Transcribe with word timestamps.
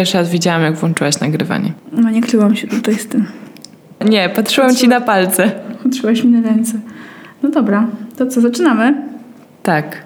Pierwszy 0.00 0.18
raz 0.18 0.30
widziałam, 0.30 0.62
jak 0.62 0.74
włączyłaś 0.74 1.20
nagrywanie. 1.20 1.72
No 1.92 2.10
nie 2.10 2.20
kryłam 2.22 2.56
się 2.56 2.68
tutaj 2.68 2.94
z 2.94 3.08
tym. 3.08 3.26
Nie, 4.04 4.28
patrzyłam 4.28 4.76
ci 4.76 4.88
na 4.88 5.00
palce. 5.00 5.50
Patrzyłaś 5.84 6.24
mi 6.24 6.30
na 6.30 6.50
ręce. 6.50 6.72
No 7.42 7.50
dobra, 7.50 7.86
to 8.16 8.26
co, 8.26 8.40
zaczynamy? 8.40 8.94
Tak. 9.62 10.04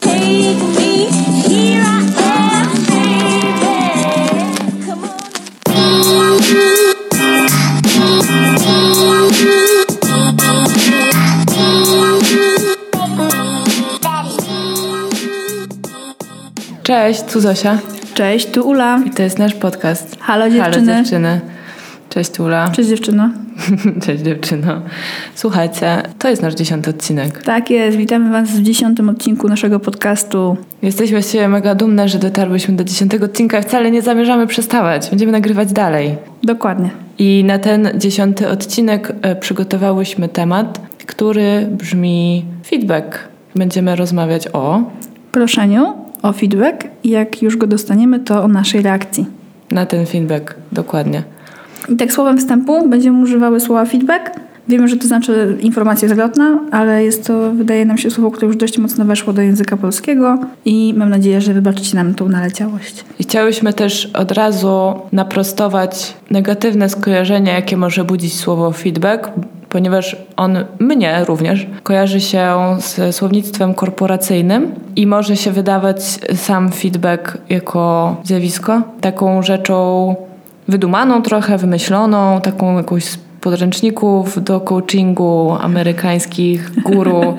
Cześć, 16.82 17.22
tu 17.22 17.40
Zosia. 17.40 17.78
Cześć, 18.14 18.46
tu 18.46 18.68
Ula. 18.68 19.00
I 19.06 19.10
to 19.10 19.22
jest 19.22 19.38
nasz 19.38 19.54
podcast. 19.54 20.16
Halo 20.20 20.50
dziewczyny. 20.50 20.86
Halo 20.86 21.02
dziewczyny. 21.02 21.40
Cześć 22.10 22.30
Tula. 22.30 22.70
Cześć 22.70 22.88
dziewczyno. 22.88 23.30
Cześć 24.06 24.22
dziewczyno. 24.22 24.82
Słuchajcie, 25.34 26.02
to 26.18 26.28
jest 26.28 26.42
nasz 26.42 26.54
dziesiąty 26.54 26.90
odcinek. 26.90 27.42
Tak 27.42 27.70
jest, 27.70 27.96
witamy 27.96 28.30
Was 28.30 28.50
w 28.50 28.62
dziesiątym 28.62 29.08
odcinku 29.08 29.48
naszego 29.48 29.80
podcastu. 29.80 30.56
Jesteśmy 30.82 31.22
z 31.22 31.32
siebie 31.32 31.48
mega 31.48 31.74
dumne, 31.74 32.08
że 32.08 32.18
dotarłyśmy 32.18 32.76
do 32.76 32.84
dziesiątego 32.84 33.24
odcinka 33.24 33.58
i 33.58 33.62
wcale 33.62 33.90
nie 33.90 34.02
zamierzamy 34.02 34.46
przestawać. 34.46 35.10
Będziemy 35.10 35.32
nagrywać 35.32 35.72
dalej. 35.72 36.16
Dokładnie. 36.42 36.90
I 37.18 37.44
na 37.46 37.58
ten 37.58 37.90
dziesiąty 37.94 38.48
odcinek 38.48 39.12
e, 39.22 39.36
przygotowałyśmy 39.36 40.28
temat, 40.28 40.80
który 41.06 41.66
brzmi 41.70 42.44
feedback. 42.66 43.18
Będziemy 43.54 43.96
rozmawiać 43.96 44.48
o 44.52 44.82
Proszeniu 45.32 46.03
o 46.24 46.32
feedback 46.32 46.84
i 47.02 47.10
jak 47.10 47.42
już 47.42 47.56
go 47.56 47.66
dostaniemy, 47.66 48.20
to 48.20 48.42
o 48.42 48.48
naszej 48.48 48.82
reakcji. 48.82 49.26
na 49.70 49.86
ten 49.86 50.06
feedback 50.06 50.54
dokładnie. 50.72 51.22
I 51.88 51.96
tak 51.96 52.12
słowem 52.12 52.38
wstępu 52.38 52.88
będziemy 52.88 53.22
używały 53.22 53.60
słowa 53.60 53.84
feedback. 53.84 54.30
Wiemy, 54.68 54.88
że 54.88 54.96
to 54.96 55.06
znaczy 55.06 55.56
informacja 55.60 56.08
zwrotna, 56.08 56.58
ale 56.70 57.04
jest 57.04 57.26
to, 57.26 57.50
wydaje 57.52 57.84
nam 57.84 57.98
się, 57.98 58.10
słowo, 58.10 58.30
które 58.30 58.46
już 58.46 58.56
dość 58.56 58.78
mocno 58.78 59.04
weszło 59.04 59.32
do 59.32 59.42
języka 59.42 59.76
polskiego 59.76 60.38
i 60.64 60.94
mam 60.96 61.10
nadzieję, 61.10 61.40
że 61.40 61.54
wybaczycie 61.54 61.96
nam 61.96 62.14
tą 62.14 62.28
naleciałość. 62.28 63.04
I 63.18 63.22
chciałyśmy 63.22 63.72
też 63.72 64.06
od 64.06 64.32
razu 64.32 64.94
naprostować 65.12 66.14
negatywne 66.30 66.88
skojarzenia, 66.88 67.54
jakie 67.54 67.76
może 67.76 68.04
budzić 68.04 68.34
słowo 68.34 68.72
feedback, 68.72 69.30
ponieważ 69.74 70.16
on 70.36 70.56
mnie 70.78 71.24
również 71.24 71.66
kojarzy 71.82 72.20
się 72.20 72.56
z 72.78 73.16
słownictwem 73.16 73.74
korporacyjnym 73.74 74.74
i 74.96 75.06
może 75.06 75.36
się 75.36 75.50
wydawać 75.50 76.02
sam 76.34 76.72
feedback 76.72 77.38
jako 77.48 78.16
zjawisko 78.24 78.82
taką 79.00 79.42
rzeczą 79.42 80.14
wydumaną 80.68 81.22
trochę, 81.22 81.58
wymyśloną, 81.58 82.40
taką 82.40 82.76
jakąś 82.76 83.04
z 83.04 83.16
podręczników 83.40 84.44
do 84.44 84.60
coachingu 84.60 85.56
amerykańskich 85.60 86.82
guru, 86.82 87.36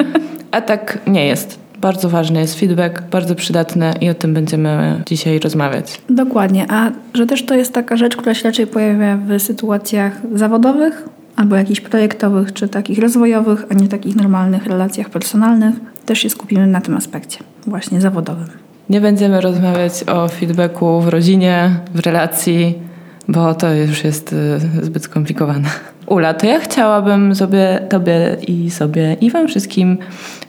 a 0.51 0.61
tak 0.61 0.99
nie 1.07 1.25
jest. 1.25 1.59
Bardzo 1.81 2.09
ważny 2.09 2.39
jest 2.39 2.59
feedback, 2.59 3.01
bardzo 3.01 3.35
przydatny 3.35 3.93
i 4.01 4.09
o 4.09 4.13
tym 4.13 4.33
będziemy 4.33 5.01
dzisiaj 5.05 5.39
rozmawiać. 5.39 6.01
Dokładnie, 6.09 6.65
a 6.69 6.91
że 7.13 7.25
też 7.25 7.45
to 7.45 7.55
jest 7.55 7.73
taka 7.73 7.97
rzecz, 7.97 8.15
która 8.15 8.33
się 8.33 8.43
raczej 8.43 8.67
pojawia 8.67 9.17
w 9.17 9.41
sytuacjach 9.41 10.21
zawodowych 10.33 11.09
albo 11.35 11.55
jakichś 11.55 11.81
projektowych 11.81 12.53
czy 12.53 12.67
takich 12.67 12.99
rozwojowych, 12.99 13.65
a 13.69 13.73
nie 13.73 13.87
takich 13.87 14.15
normalnych 14.15 14.65
relacjach 14.65 15.09
personalnych, 15.09 15.75
też 16.05 16.19
się 16.19 16.29
skupimy 16.29 16.67
na 16.67 16.81
tym 16.81 16.97
aspekcie, 16.97 17.39
właśnie 17.67 18.01
zawodowym. 18.01 18.47
Nie 18.89 19.01
będziemy 19.01 19.41
rozmawiać 19.41 20.03
o 20.07 20.27
feedbacku 20.27 21.01
w 21.01 21.07
rodzinie, 21.07 21.69
w 21.93 21.99
relacji, 21.99 22.79
bo 23.27 23.53
to 23.53 23.73
już 23.73 24.03
jest 24.03 24.33
y, 24.33 24.85
zbyt 24.85 25.03
skomplikowane. 25.03 25.69
Ula, 26.07 26.33
to 26.33 26.45
ja 26.45 26.59
chciałabym 26.59 27.35
sobie, 27.35 27.79
tobie 27.89 28.37
i 28.47 28.71
sobie 28.71 29.17
i 29.21 29.31
wam 29.31 29.47
wszystkim 29.47 29.97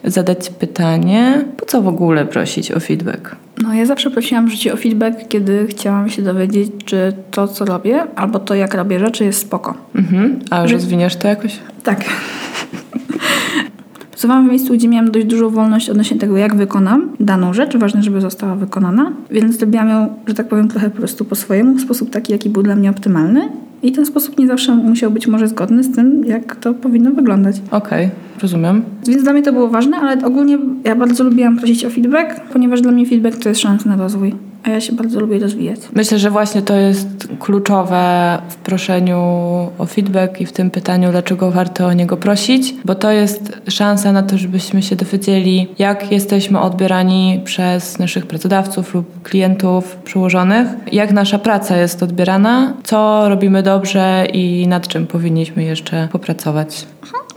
zadać 0.05 0.51
pytanie, 0.51 1.45
po 1.57 1.67
co 1.67 1.83
w 1.83 1.89
ogóle 1.89 2.27
prosić 2.27 2.73
o 2.73 2.81
feedback? 2.81 3.37
No, 3.67 3.75
ja 3.75 3.87
zawsze 3.87 4.11
prosiłam 4.11 4.51
życie 4.51 4.73
o 4.73 4.77
feedback, 4.77 5.29
kiedy 5.29 5.67
chciałam 5.71 6.09
się 6.09 6.23
dowiedzieć, 6.23 6.71
czy 6.85 7.13
to, 7.31 7.49
co 7.49 7.65
robię, 7.65 8.05
albo 8.17 8.39
to, 8.39 8.55
jak 8.55 8.75
robię 8.75 8.99
rzeczy, 9.01 9.25
jest 9.25 9.41
spoko. 9.41 9.75
Mhm. 9.95 10.41
A 10.51 10.67
Że- 10.69 10.75
rozwiniesz 10.75 11.17
to 11.17 11.29
jakoś? 11.29 11.59
Tak. 11.83 12.05
Pracowałam 14.17 14.47
w 14.47 14.51
miejscu, 14.51 14.75
gdzie 14.75 14.89
miałam 14.89 15.11
dość 15.11 15.27
dużą 15.27 15.51
wolność 15.51 15.91
odnośnie 15.91 16.19
tego, 16.19 16.37
jak 16.37 16.55
wykonam 16.55 17.09
daną 17.21 17.53
rzecz. 17.53 17.77
Ważne, 17.77 18.03
żeby 18.03 18.21
została 18.21 18.55
wykonana. 18.55 19.13
Więc 19.31 19.59
zrobiłam 19.59 19.89
ją, 19.89 20.09
że 20.27 20.35
tak 20.35 20.49
powiem, 20.49 20.69
trochę 20.69 20.91
po 20.91 20.97
prostu 20.97 21.25
po 21.25 21.35
swojemu, 21.35 21.75
w 21.75 21.81
sposób 21.81 22.11
taki, 22.11 22.33
jaki 22.33 22.51
był 22.51 22.63
dla 22.63 22.77
mnie 22.77 22.91
optymalny. 22.91 23.49
I 23.83 23.93
ten 23.93 24.07
sposób 24.07 24.39
nie 24.39 24.47
zawsze 24.47 24.75
musiał 24.75 25.11
być 25.11 25.27
może 25.27 25.49
zgodny 25.49 25.85
z 25.85 25.95
tym, 25.95 26.25
jak 26.25 26.57
to 26.57 26.75
powinno 26.75 27.11
wyglądać. 27.11 27.57
Okej, 27.71 28.11
rozumiem. 28.43 28.83
Więc 29.07 29.23
dla 29.23 29.33
mnie 29.33 29.43
to 29.43 29.53
było 29.53 29.69
ważne, 29.69 29.97
ale 29.97 30.25
ogólnie 30.25 30.59
ja 30.85 30.95
bardzo 30.95 31.25
lubiłam 31.25 31.57
prosić 31.57 31.85
o 31.85 31.91
feedback, 31.91 32.41
ponieważ 32.53 32.81
dla 32.81 32.93
mnie 32.93 33.07
feedback 33.07 33.43
to 33.43 33.49
jest 33.49 33.61
szansa 33.61 33.89
na 33.89 33.97
rozwój. 33.97 34.35
A 34.65 34.71
ja 34.71 34.81
się 34.81 34.93
bardzo 34.93 35.21
lubię 35.21 35.39
rozwijać. 35.39 35.81
Myślę, 35.95 36.19
że 36.19 36.31
właśnie 36.31 36.63
to 36.63 36.77
jest 36.77 37.29
kluczowe 37.41 38.39
w 38.49 38.57
proszeniu 38.57 39.19
o 39.79 39.87
feedback 39.87 40.41
i 40.41 40.47
w 40.47 40.53
tym 40.53 40.71
pytaniu, 40.71 41.11
dlaczego 41.11 41.51
warto 41.51 41.87
o 41.87 41.93
niego 41.93 42.17
prosić, 42.17 42.75
bo 42.85 42.95
to 42.95 43.11
jest 43.11 43.61
szansa 43.69 44.13
na 44.13 44.23
to, 44.23 44.39
żebyśmy 44.39 44.83
się 44.83 44.97
dowiedzieli, 44.97 45.69
jak 45.79 46.13
jesteśmy 46.13 46.61
odbierani 46.61 47.41
przez 47.45 47.99
naszych 47.99 48.27
pracodawców 48.27 48.95
lub 48.95 49.23
klientów 49.23 49.97
przełożonych, 49.97 50.69
jak 50.93 51.13
nasza 51.13 51.39
praca 51.39 51.77
jest 51.77 52.03
odbierana, 52.03 52.75
co 52.85 53.29
robimy 53.29 53.63
dobrze 53.63 54.27
i 54.33 54.69
nad 54.69 54.89
czym 54.89 55.07
powinniśmy 55.07 55.65
jeszcze 55.65 56.09
popracować. 56.13 56.87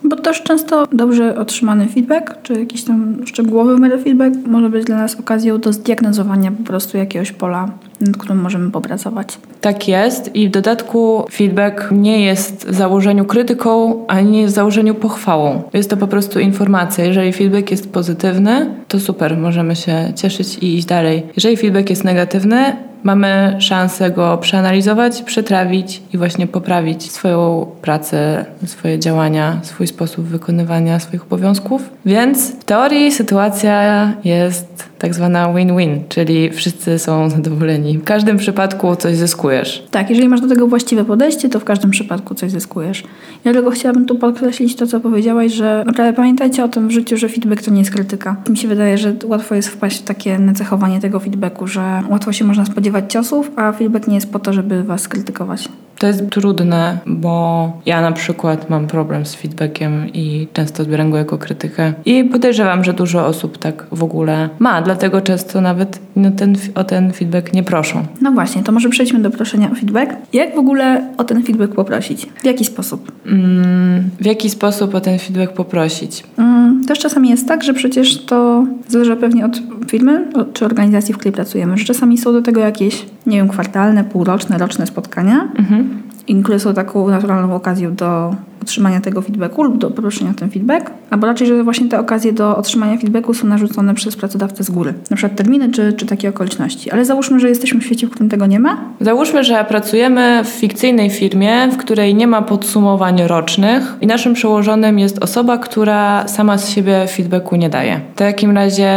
Bo 0.10 0.16
też 0.16 0.44
często 0.44 0.88
dobrze 0.92 1.38
otrzymany 1.40 1.88
feedback, 1.88 2.42
czy 2.42 2.54
jakiś 2.54 2.84
tam 2.84 3.16
szczegółowy 3.26 3.98
feedback 4.04 4.36
może 4.48 4.70
być 4.70 4.86
dla 4.86 4.98
nas 4.98 5.20
okazją 5.20 5.60
do 5.60 5.74
zdiagnozowania 5.74 6.52
po 6.52 6.64
prostu 6.64 6.98
jakiegoś 6.98 7.32
pola, 7.32 7.70
nad 8.02 8.18
którym 8.18 8.38
możemy 8.38 8.72
popracować. 8.72 9.38
Tak 9.62 9.88
jest 9.88 10.36
i 10.36 10.48
w 10.48 10.52
dodatku 10.52 11.26
feedback 11.32 11.88
nie 11.92 12.26
jest 12.26 12.68
w 12.68 12.76
założeniu 12.76 13.26
krytyką, 13.26 14.06
ani 14.08 14.42
jest 14.42 14.54
w 14.54 14.56
założeniu 14.56 14.96
pochwałą. 14.96 15.62
Jest 15.74 15.90
to 15.90 15.98
po 15.98 16.08
prostu 16.08 16.40
informacja. 16.40 17.06
Jeżeli 17.06 17.34
feedback 17.34 17.72
jest 17.72 17.92
pozytywny, 17.92 18.74
to 18.88 19.00
super, 19.00 19.38
możemy 19.38 19.76
się 19.76 20.14
cieszyć 20.16 20.58
i 20.58 20.78
iść 20.78 20.86
dalej. 20.86 21.24
Jeżeli 21.36 21.58
feedback 21.58 21.90
jest 21.90 22.04
negatywny, 22.04 22.76
mamy 23.04 23.56
szansę 23.60 24.12
go 24.12 24.38
przeanalizować, 24.38 25.22
przetrawić 25.22 26.02
i 26.14 26.18
właśnie 26.18 26.48
poprawić 26.48 27.12
swoją 27.12 27.66
pracę, 27.82 28.46
swoje 28.66 29.00
działania, 29.00 29.60
swój 29.64 29.88
sposób 29.88 30.26
wykonywania 30.26 31.00
swoich 31.00 31.24
obowiązków. 31.24 31.90
Więc 32.06 32.52
w 32.52 32.64
teorii 32.64 33.12
sytuacja 33.12 34.14
jest 34.24 34.89
tak 35.00 35.14
zwana 35.14 35.54
win-win, 35.54 36.00
czyli 36.10 36.52
wszyscy 36.52 37.00
są 37.00 37.30
zadowoleni. 37.30 37.98
W 37.98 38.04
każdym 38.04 38.38
przypadku 38.38 38.96
coś 38.96 39.16
zyskujesz. 39.16 39.84
Tak, 39.92 40.10
jeżeli 40.10 40.30
masz 40.30 40.42
do 40.42 40.48
tego 40.48 40.68
właściwe 40.68 41.06
podejście, 41.06 41.50
to 41.50 41.60
w 41.60 41.64
każdym 41.64 41.92
przypadku 41.92 42.36
coś 42.36 42.52
zyskujesz. 42.52 43.04
Ja 43.46 43.54
tylko 43.54 43.72
chciałabym 43.72 44.06
tu 44.06 44.16
podkreślić 44.16 44.76
to, 44.76 44.88
co 44.88 45.00
powiedziałaś, 45.00 45.52
że 45.52 45.84
naprawdę 45.86 46.14
pamiętajcie 46.14 46.64
o 46.64 46.68
tym 46.68 46.88
w 46.88 46.92
życiu, 46.92 47.18
że 47.18 47.30
feedback 47.30 47.62
to 47.64 47.72
nie 47.72 47.80
jest 47.80 47.92
krytyka. 47.92 48.36
Mi 48.50 48.58
się 48.58 48.68
wydaje, 48.68 48.98
że 48.98 49.14
łatwo 49.26 49.56
jest 49.56 49.70
wpaść 49.70 50.00
w 50.00 50.04
takie 50.04 50.40
nacechowanie 50.40 51.00
tego 51.00 51.20
feedbacku, 51.20 51.68
że 51.68 52.04
łatwo 52.10 52.34
się 52.34 52.46
można 52.46 52.66
spodziewać 52.66 53.12
ciosów, 53.12 53.52
a 53.56 53.72
feedback 53.72 54.08
nie 54.08 54.16
jest 54.16 54.32
po 54.32 54.40
to, 54.40 54.54
żeby 54.54 54.84
was 54.84 55.08
krytykować. 55.08 55.70
To 56.00 56.08
jest 56.08 56.30
trudne, 56.30 56.98
bo 57.06 57.72
ja 57.86 58.02
na 58.02 58.12
przykład 58.12 58.70
mam 58.70 58.88
problem 58.88 59.26
z 59.26 59.36
feedbackiem 59.36 60.14
i 60.14 60.48
często 60.54 60.84
odbieram 60.84 61.12
go 61.12 61.18
jako 61.18 61.38
krytykę. 61.38 61.94
I 62.06 62.24
podejrzewam, 62.24 62.84
że 62.84 62.94
dużo 62.94 63.26
osób 63.26 63.58
tak 63.58 63.86
w 63.92 64.04
ogóle 64.04 64.50
ma, 64.60 64.82
dlatego 64.82 65.22
często 65.22 65.62
nawet 65.62 66.00
no, 66.16 66.32
ten, 66.32 66.56
o 66.76 66.84
ten 66.84 67.14
feedback 67.14 67.54
nie 67.54 67.64
proszą. 67.64 68.06
No 68.22 68.32
właśnie, 68.32 68.64
to 68.64 68.72
może 68.72 68.90
przejdźmy 68.90 69.20
do 69.20 69.32
proszenia 69.32 69.72
o 69.72 69.76
feedback. 69.76 70.12
Jak 70.34 70.56
w 70.56 70.58
ogóle 70.58 71.14
o 71.18 71.24
ten 71.24 71.44
feedback 71.44 71.74
poprosić? 71.74 72.26
W 72.26 72.46
jaki 72.46 72.66
sposób? 72.66 73.12
Mm, 73.26 74.10
w 74.20 74.26
jaki 74.26 74.50
sposób 74.50 74.96
o 74.96 75.02
ten 75.02 75.20
feedback 75.20 75.54
poprosić? 75.54 76.24
Mm, 76.38 76.86
Też 76.88 77.00
czasami 77.00 77.30
jest 77.30 77.48
tak, 77.48 77.64
że 77.64 77.74
przecież 77.74 78.26
to 78.26 78.66
zależy 78.88 79.16
pewnie 79.16 79.46
od 79.46 79.60
firmy 79.90 80.26
czy 80.54 80.66
organizacji, 80.66 81.14
w 81.14 81.18
której 81.18 81.34
pracujemy, 81.34 81.78
że 81.78 81.86
czasami 81.86 82.18
są 82.18 82.34
do 82.34 82.42
tego 82.42 82.60
jakieś, 82.62 83.06
nie 83.26 83.38
wiem, 83.38 83.50
kwartalne, 83.50 84.04
półroczne, 84.04 84.58
roczne 84.58 84.88
spotkania, 84.88 85.50
Mhm. 85.58 86.02
które 86.44 86.60
są 86.60 86.74
taką 86.74 87.10
naturalną 87.10 87.56
okazją 87.56 87.96
do 87.96 88.36
otrzymania 88.62 89.02
tego 89.02 89.22
feedbacku 89.22 89.64
lub 89.64 89.78
do 89.78 89.92
poproszenia 89.92 90.32
o 90.32 90.34
ten 90.34 90.50
feedback, 90.50 90.92
albo 91.10 91.28
raczej, 91.28 91.48
że 91.48 91.64
właśnie 91.64 91.90
te 91.90 92.00
okazje 92.00 92.34
do 92.34 92.58
otrzymania 92.58 92.98
feedbacku 92.98 93.34
są 93.34 93.48
narzucone 93.48 93.94
przez 93.94 94.16
pracodawcę 94.16 94.64
z 94.64 94.70
góry. 94.70 94.94
Na 95.10 95.18
przykład 95.18 95.38
terminy 95.38 95.72
czy, 95.72 95.94
czy 95.94 96.06
takie 96.06 96.30
okoliczności. 96.30 96.92
Ale 96.92 97.06
załóżmy, 97.06 97.40
że 97.40 97.50
jesteśmy 97.50 97.80
w 97.80 97.86
świecie, 97.86 98.08
w 98.08 98.10
którym 98.10 98.30
tego 98.30 98.46
nie 98.46 98.60
ma. 98.60 98.78
Załóżmy, 99.02 99.44
że 99.44 99.66
pracujemy 99.66 100.42
w 100.44 100.48
fikcyjnej 100.48 101.10
firmie, 101.10 101.68
w 101.72 101.78
której 101.78 102.16
nie 102.16 102.28
ma 102.28 102.42
podsumowań 102.42 103.22
rocznych 103.28 103.96
i 104.02 104.08
naszym 104.08 104.34
przełożonym 104.34 105.00
jest 105.00 105.24
osoba, 105.24 105.58
która 105.58 106.28
sama 106.28 106.58
z 106.58 106.70
siebie 106.70 107.08
feedbacku 107.08 107.56
nie 107.56 107.70
daje. 107.70 108.00
W 108.16 108.18
takim 108.18 108.52
razie 108.52 108.90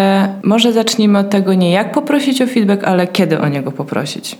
może 0.42 0.72
zacznijmy 0.72 1.18
od 1.18 1.30
tego 1.30 1.54
nie 1.54 1.70
jak 1.70 1.92
poprosić 1.92 2.42
o 2.42 2.46
feedback, 2.46 2.84
ale 2.84 3.06
kiedy 3.06 3.40
o 3.40 3.48
niego 3.48 3.72
poprosić. 3.72 4.38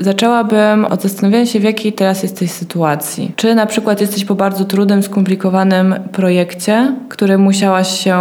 Zaczęłabym 0.00 0.84
od 0.84 1.02
zastanowienia 1.02 1.46
się, 1.46 1.60
w 1.60 1.62
jakiej 1.62 1.92
teraz 1.92 2.22
jesteś 2.22 2.50
sytuacji. 2.50 3.32
Czy 3.36 3.54
na 3.54 3.66
przykład 3.66 4.00
jesteś 4.00 4.24
po 4.24 4.34
bardzo 4.34 4.64
trudnym, 4.64 5.02
skomplikowanym 5.02 5.94
projekcie, 6.12 6.94
który 7.08 7.38
musiałaś 7.38 8.04
się 8.04 8.16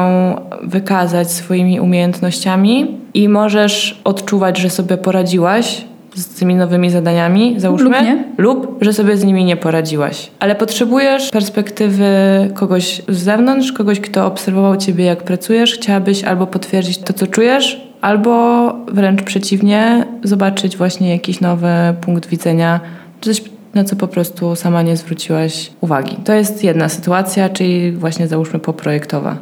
wykazać 0.63 1.31
swoimi 1.31 1.79
umiejętnościami 1.79 2.97
i 3.13 3.29
możesz 3.29 4.01
odczuwać, 4.03 4.57
że 4.57 4.69
sobie 4.69 4.97
poradziłaś 4.97 5.85
z 6.15 6.27
tymi 6.27 6.55
nowymi 6.55 6.89
zadaniami, 6.89 7.55
załóżmy, 7.57 7.89
Lub 7.89 8.01
nie. 8.01 8.23
lub 8.37 8.77
że 8.81 8.93
sobie 8.93 9.17
z 9.17 9.23
nimi 9.23 9.45
nie 9.45 9.57
poradziłaś. 9.57 10.31
Ale 10.39 10.55
potrzebujesz 10.55 11.29
perspektywy 11.29 12.05
kogoś 12.53 13.01
z 13.07 13.17
zewnątrz, 13.17 13.71
kogoś, 13.71 13.99
kto 13.99 14.25
obserwował 14.25 14.77
ciebie, 14.77 15.05
jak 15.05 15.23
pracujesz. 15.23 15.73
Chciałabyś 15.73 16.23
albo 16.23 16.47
potwierdzić 16.47 16.97
to, 16.97 17.13
co 17.13 17.27
czujesz, 17.27 17.88
albo 18.01 18.73
wręcz 18.87 19.23
przeciwnie, 19.23 20.05
zobaczyć 20.23 20.77
właśnie 20.77 21.09
jakiś 21.09 21.41
nowy 21.41 21.69
punkt 22.01 22.29
widzenia, 22.29 22.79
coś, 23.21 23.43
na 23.73 23.83
co 23.83 23.95
po 23.95 24.07
prostu 24.07 24.55
sama 24.55 24.81
nie 24.81 24.97
zwróciłaś 24.97 25.71
uwagi. 25.81 26.15
To 26.23 26.33
jest 26.33 26.63
jedna 26.63 26.89
sytuacja, 26.89 27.49
czyli 27.49 27.91
właśnie 27.91 28.27
załóżmy 28.27 28.59
poprojektowa. 28.59 29.37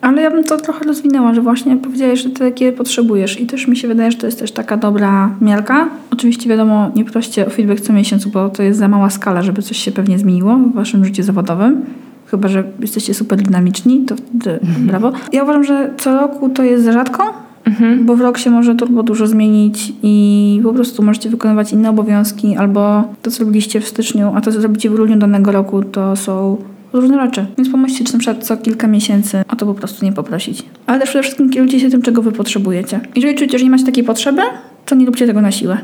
Ale 0.00 0.22
ja 0.22 0.30
bym 0.30 0.44
to 0.44 0.56
trochę 0.56 0.84
rozwinęła, 0.84 1.34
że 1.34 1.40
właśnie 1.40 1.76
powiedziałeś, 1.76 2.22
że 2.22 2.30
ty 2.30 2.38
takie 2.38 2.72
potrzebujesz 2.72 3.40
i 3.40 3.46
też 3.46 3.68
mi 3.68 3.76
się 3.76 3.88
wydaje, 3.88 4.10
że 4.10 4.18
to 4.18 4.26
jest 4.26 4.38
też 4.38 4.52
taka 4.52 4.76
dobra 4.76 5.30
miarka. 5.40 5.88
Oczywiście 6.10 6.50
wiadomo, 6.50 6.90
nie 6.96 7.04
proście 7.04 7.46
o 7.46 7.50
feedback 7.50 7.80
co 7.80 7.92
miesiąc, 7.92 8.24
bo 8.24 8.48
to 8.48 8.62
jest 8.62 8.78
za 8.78 8.88
mała 8.88 9.10
skala, 9.10 9.42
żeby 9.42 9.62
coś 9.62 9.76
się 9.76 9.92
pewnie 9.92 10.18
zmieniło 10.18 10.56
w 10.56 10.74
waszym 10.74 11.04
życiu 11.04 11.22
zawodowym. 11.22 11.84
Chyba, 12.26 12.48
że 12.48 12.64
jesteście 12.80 13.14
super 13.14 13.42
dynamiczni, 13.42 14.04
to 14.04 14.16
wtedy 14.16 14.58
brawo. 14.88 15.12
Ja 15.32 15.42
uważam, 15.42 15.64
że 15.64 15.90
co 15.96 16.20
roku 16.20 16.48
to 16.48 16.62
jest 16.62 16.84
za 16.84 16.92
rzadko, 16.92 17.47
bo 18.00 18.16
w 18.16 18.20
rok 18.20 18.38
się 18.38 18.50
może 18.50 18.74
turbo 18.74 19.02
dużo 19.02 19.26
zmienić 19.26 19.92
i 20.02 20.60
po 20.62 20.72
prostu 20.72 21.02
możecie 21.02 21.30
wykonywać 21.30 21.72
inne 21.72 21.90
obowiązki 21.90 22.56
albo 22.56 23.04
to, 23.22 23.30
co 23.30 23.44
robiliście 23.44 23.80
w 23.80 23.88
styczniu, 23.88 24.32
a 24.34 24.40
to, 24.40 24.52
co 24.52 24.60
zrobicie 24.60 24.90
w 24.90 24.92
grudniu 24.92 25.16
danego 25.16 25.52
roku, 25.52 25.82
to 25.82 26.16
są 26.16 26.56
różne 26.92 27.26
rzeczy. 27.26 27.46
Więc 27.56 27.68
pomyślcie, 27.68 28.04
czy 28.04 28.12
na 28.12 28.18
przykład 28.18 28.44
co 28.44 28.56
kilka 28.56 28.86
miesięcy 28.86 29.42
o 29.48 29.56
to 29.56 29.66
po 29.66 29.74
prostu 29.74 30.04
nie 30.04 30.12
poprosić. 30.12 30.62
Ale 30.86 31.00
też 31.00 31.08
przede 31.08 31.22
wszystkim 31.22 31.50
kierujcie 31.50 31.80
się 31.80 31.90
tym, 31.90 32.02
czego 32.02 32.22
wy 32.22 32.32
potrzebujecie. 32.32 33.00
Jeżeli 33.14 33.34
czujecie, 33.34 33.58
że 33.58 33.64
nie 33.64 33.70
macie 33.70 33.84
takiej 33.84 34.04
potrzeby, 34.04 34.42
to 34.86 34.94
nie 34.94 35.06
róbcie 35.06 35.26
tego 35.26 35.40
na 35.40 35.50
siłę. 35.50 35.78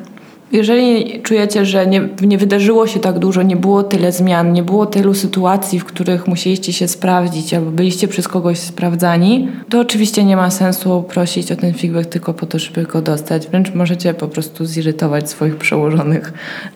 Jeżeli 0.53 1.23
czujecie, 1.23 1.67
że 1.67 1.87
nie, 1.87 2.09
nie 2.23 2.39
wydarzyło 2.39 2.87
się 2.87 3.01
tak 3.01 3.19
dużo, 3.19 3.43
nie 3.43 3.57
było 3.57 3.83
tyle 3.83 4.13
zmian, 4.13 4.53
nie 4.53 4.63
było 4.63 4.87
tylu 4.87 5.15
sytuacji, 5.15 5.81
w 5.81 5.85
których 5.85 6.29
musieliście 6.29 6.73
się 6.73 6.89
sprawdzić 6.89 7.55
albo 7.55 7.71
byliście 7.71 8.09
przez 8.09 8.29
kogoś 8.29 8.59
sprawdzani, 8.59 9.49
to 9.69 9.81
oczywiście 9.81 10.25
nie 10.25 10.37
ma 10.37 10.51
sensu 10.51 11.05
prosić 11.09 11.53
o 11.53 11.57
ten 11.57 11.75
feedback 11.75 12.09
tylko 12.09 12.35
po 12.35 12.47
to, 12.47 12.59
żeby 12.59 12.83
go 12.83 13.03
dostać. 13.03 13.47
Wręcz 13.47 13.75
możecie 13.75 14.15
po 14.15 14.29
prostu 14.29 14.65
zirytować 14.65 15.31
swoich 15.31 15.57
przełożonych 15.57 16.33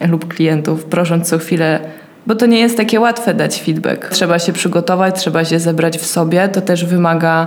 lub 0.09 0.29
klientów, 0.29 0.85
prosząc 0.85 1.29
co 1.29 1.39
chwilę 1.39 1.81
bo 2.29 2.35
to 2.35 2.47
nie 2.47 2.59
jest 2.59 2.77
takie 2.77 3.01
łatwe 3.01 3.35
dać 3.35 3.63
feedback. 3.63 4.09
Trzeba 4.09 4.39
się 4.39 4.53
przygotować, 4.53 5.19
trzeba 5.21 5.45
się 5.45 5.59
zebrać 5.59 5.99
w 5.99 6.07
sobie. 6.07 6.49
To 6.49 6.61
też 6.61 6.85
wymaga 6.85 7.47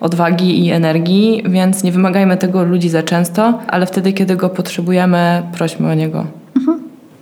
odwagi 0.00 0.66
i 0.66 0.70
energii, 0.70 1.44
więc 1.48 1.82
nie 1.82 1.92
wymagajmy 1.92 2.36
tego 2.36 2.60
od 2.60 2.68
ludzi 2.68 2.88
za 2.88 3.02
często, 3.02 3.60
ale 3.66 3.86
wtedy, 3.86 4.12
kiedy 4.12 4.36
go 4.36 4.48
potrzebujemy, 4.48 5.42
prośmy 5.54 5.90
o 5.90 5.94
niego. 5.94 6.26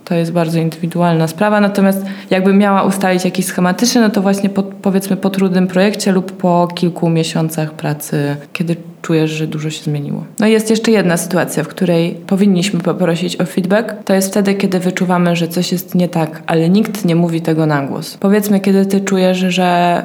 To 0.05 0.15
jest 0.15 0.31
bardzo 0.31 0.59
indywidualna 0.59 1.27
sprawa. 1.27 1.61
Natomiast 1.61 2.05
jakbym 2.29 2.57
miała 2.57 2.83
ustalić 2.83 3.25
jakiś 3.25 3.45
schematyczny, 3.45 4.01
no 4.01 4.09
to 4.09 4.21
właśnie 4.21 4.49
po, 4.49 4.63
powiedzmy 4.63 5.17
po 5.17 5.29
trudnym 5.29 5.67
projekcie 5.67 6.11
lub 6.11 6.31
po 6.31 6.67
kilku 6.75 7.09
miesiącach 7.09 7.71
pracy, 7.71 8.35
kiedy 8.53 8.75
czujesz, 9.01 9.31
że 9.31 9.47
dużo 9.47 9.69
się 9.69 9.83
zmieniło. 9.83 10.23
No 10.39 10.47
i 10.47 10.51
jest 10.51 10.69
jeszcze 10.69 10.91
jedna 10.91 11.17
sytuacja, 11.17 11.63
w 11.63 11.67
której 11.67 12.11
powinniśmy 12.27 12.79
poprosić 12.79 13.41
o 13.41 13.45
feedback. 13.45 13.93
To 14.05 14.13
jest 14.13 14.31
wtedy, 14.31 14.53
kiedy 14.53 14.79
wyczuwamy, 14.79 15.35
że 15.35 15.47
coś 15.47 15.71
jest 15.71 15.95
nie 15.95 16.09
tak, 16.09 16.43
ale 16.45 16.69
nikt 16.69 17.05
nie 17.05 17.15
mówi 17.15 17.41
tego 17.41 17.65
na 17.65 17.81
głos. 17.81 18.17
Powiedzmy, 18.19 18.59
kiedy 18.59 18.85
ty 18.85 19.01
czujesz, 19.01 19.37
że 19.37 20.03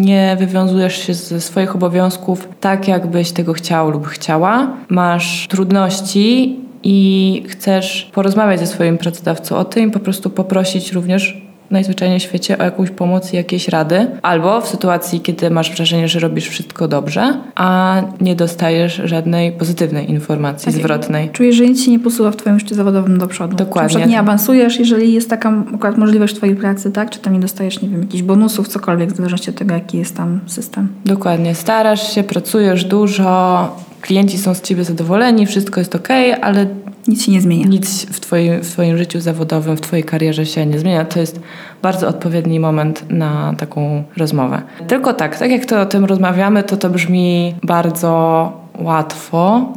nie 0.00 0.36
wywiązujesz 0.38 1.06
się 1.06 1.14
ze 1.14 1.40
swoich 1.40 1.74
obowiązków 1.74 2.48
tak, 2.60 2.88
jakbyś 2.88 3.32
tego 3.32 3.52
chciał 3.52 3.90
lub 3.90 4.06
chciała, 4.06 4.76
masz 4.88 5.48
trudności 5.48 6.56
i 6.82 7.42
chcesz 7.48 8.10
porozmawiać 8.12 8.60
ze 8.60 8.66
swoim 8.66 8.98
pracodawcą 8.98 9.56
o 9.56 9.64
tym 9.64 9.90
po 9.90 9.98
prostu 10.00 10.30
poprosić 10.30 10.92
również 10.92 11.43
najzwyczajniej 11.70 12.20
w 12.20 12.22
świecie 12.22 12.58
o 12.58 12.64
jakąś 12.64 12.90
pomoc 12.90 13.32
i 13.32 13.36
jakieś 13.36 13.68
rady. 13.68 14.06
Albo 14.22 14.60
w 14.60 14.68
sytuacji, 14.68 15.20
kiedy 15.20 15.50
masz 15.50 15.76
wrażenie, 15.76 16.08
że 16.08 16.20
robisz 16.20 16.48
wszystko 16.48 16.88
dobrze, 16.88 17.40
a 17.54 18.02
nie 18.20 18.36
dostajesz 18.36 19.02
żadnej 19.04 19.52
pozytywnej 19.52 20.10
informacji 20.10 20.72
Tak. 20.72 20.74
zwrotnej. 20.74 21.30
Czujesz, 21.30 21.56
że 21.56 21.66
nic 21.66 21.84
się 21.84 21.90
nie 21.90 21.98
posuwa 21.98 22.30
w 22.30 22.36
twoim 22.36 22.58
życiu 22.58 22.74
zawodowym 22.74 23.18
do 23.18 23.26
przodu. 23.26 23.56
Dokładnie. 23.56 23.88
Przykład 23.88 24.10
nie 24.10 24.18
awansujesz, 24.18 24.78
jeżeli 24.78 25.12
jest 25.12 25.30
taka 25.30 25.52
akurat 25.74 25.98
możliwość 25.98 26.34
w 26.34 26.36
twojej 26.36 26.56
pracy, 26.56 26.92
tak? 26.92 27.10
Czy 27.10 27.18
tam 27.18 27.32
nie 27.32 27.40
dostajesz, 27.40 27.82
nie 27.82 27.88
wiem, 27.88 28.00
jakichś 28.00 28.22
bonusów, 28.22 28.68
cokolwiek, 28.68 29.12
w 29.12 29.16
zależności 29.16 29.50
od 29.50 29.56
tego, 29.56 29.74
jaki 29.74 29.98
jest 29.98 30.16
tam 30.16 30.40
system. 30.46 30.88
Dokładnie. 31.04 31.54
Starasz 31.54 32.14
się, 32.14 32.22
pracujesz 32.22 32.84
dużo, 32.84 33.76
klienci 34.00 34.38
są 34.38 34.54
z 34.54 34.62
ciebie 34.62 34.84
zadowoleni, 34.84 35.46
wszystko 35.46 35.80
jest 35.80 35.94
ok, 35.94 36.08
ale 36.42 36.66
Nic 37.08 37.24
się 37.24 37.32
nie 37.32 37.40
zmienia. 37.40 37.66
nic 37.66 38.06
w 38.06 38.20
twoim, 38.20 38.60
w 38.60 38.72
twoim 38.72 38.98
życiu 38.98 39.20
zawodowym, 39.20 39.76
w 39.76 39.80
twojej 39.80 40.04
karierze 40.04 40.46
się 40.46 40.66
nie 40.66 40.78
zmienia. 40.78 41.04
To 41.04 41.20
jest 41.20 41.40
bardzo 41.82 42.08
odpowiedni 42.08 42.60
moment 42.60 43.04
na 43.10 43.54
taką 43.58 44.02
rozmowę. 44.16 44.62
Tylko 44.88 45.12
tak, 45.12 45.38
tak 45.38 45.50
jak 45.50 45.66
to 45.66 45.80
o 45.80 45.86
tym 45.86 46.04
rozmawiamy, 46.04 46.62
to 46.62 46.76
to 46.76 46.90
brzmi 46.90 47.54
bardzo 47.62 48.52
łatwo. 48.78 49.72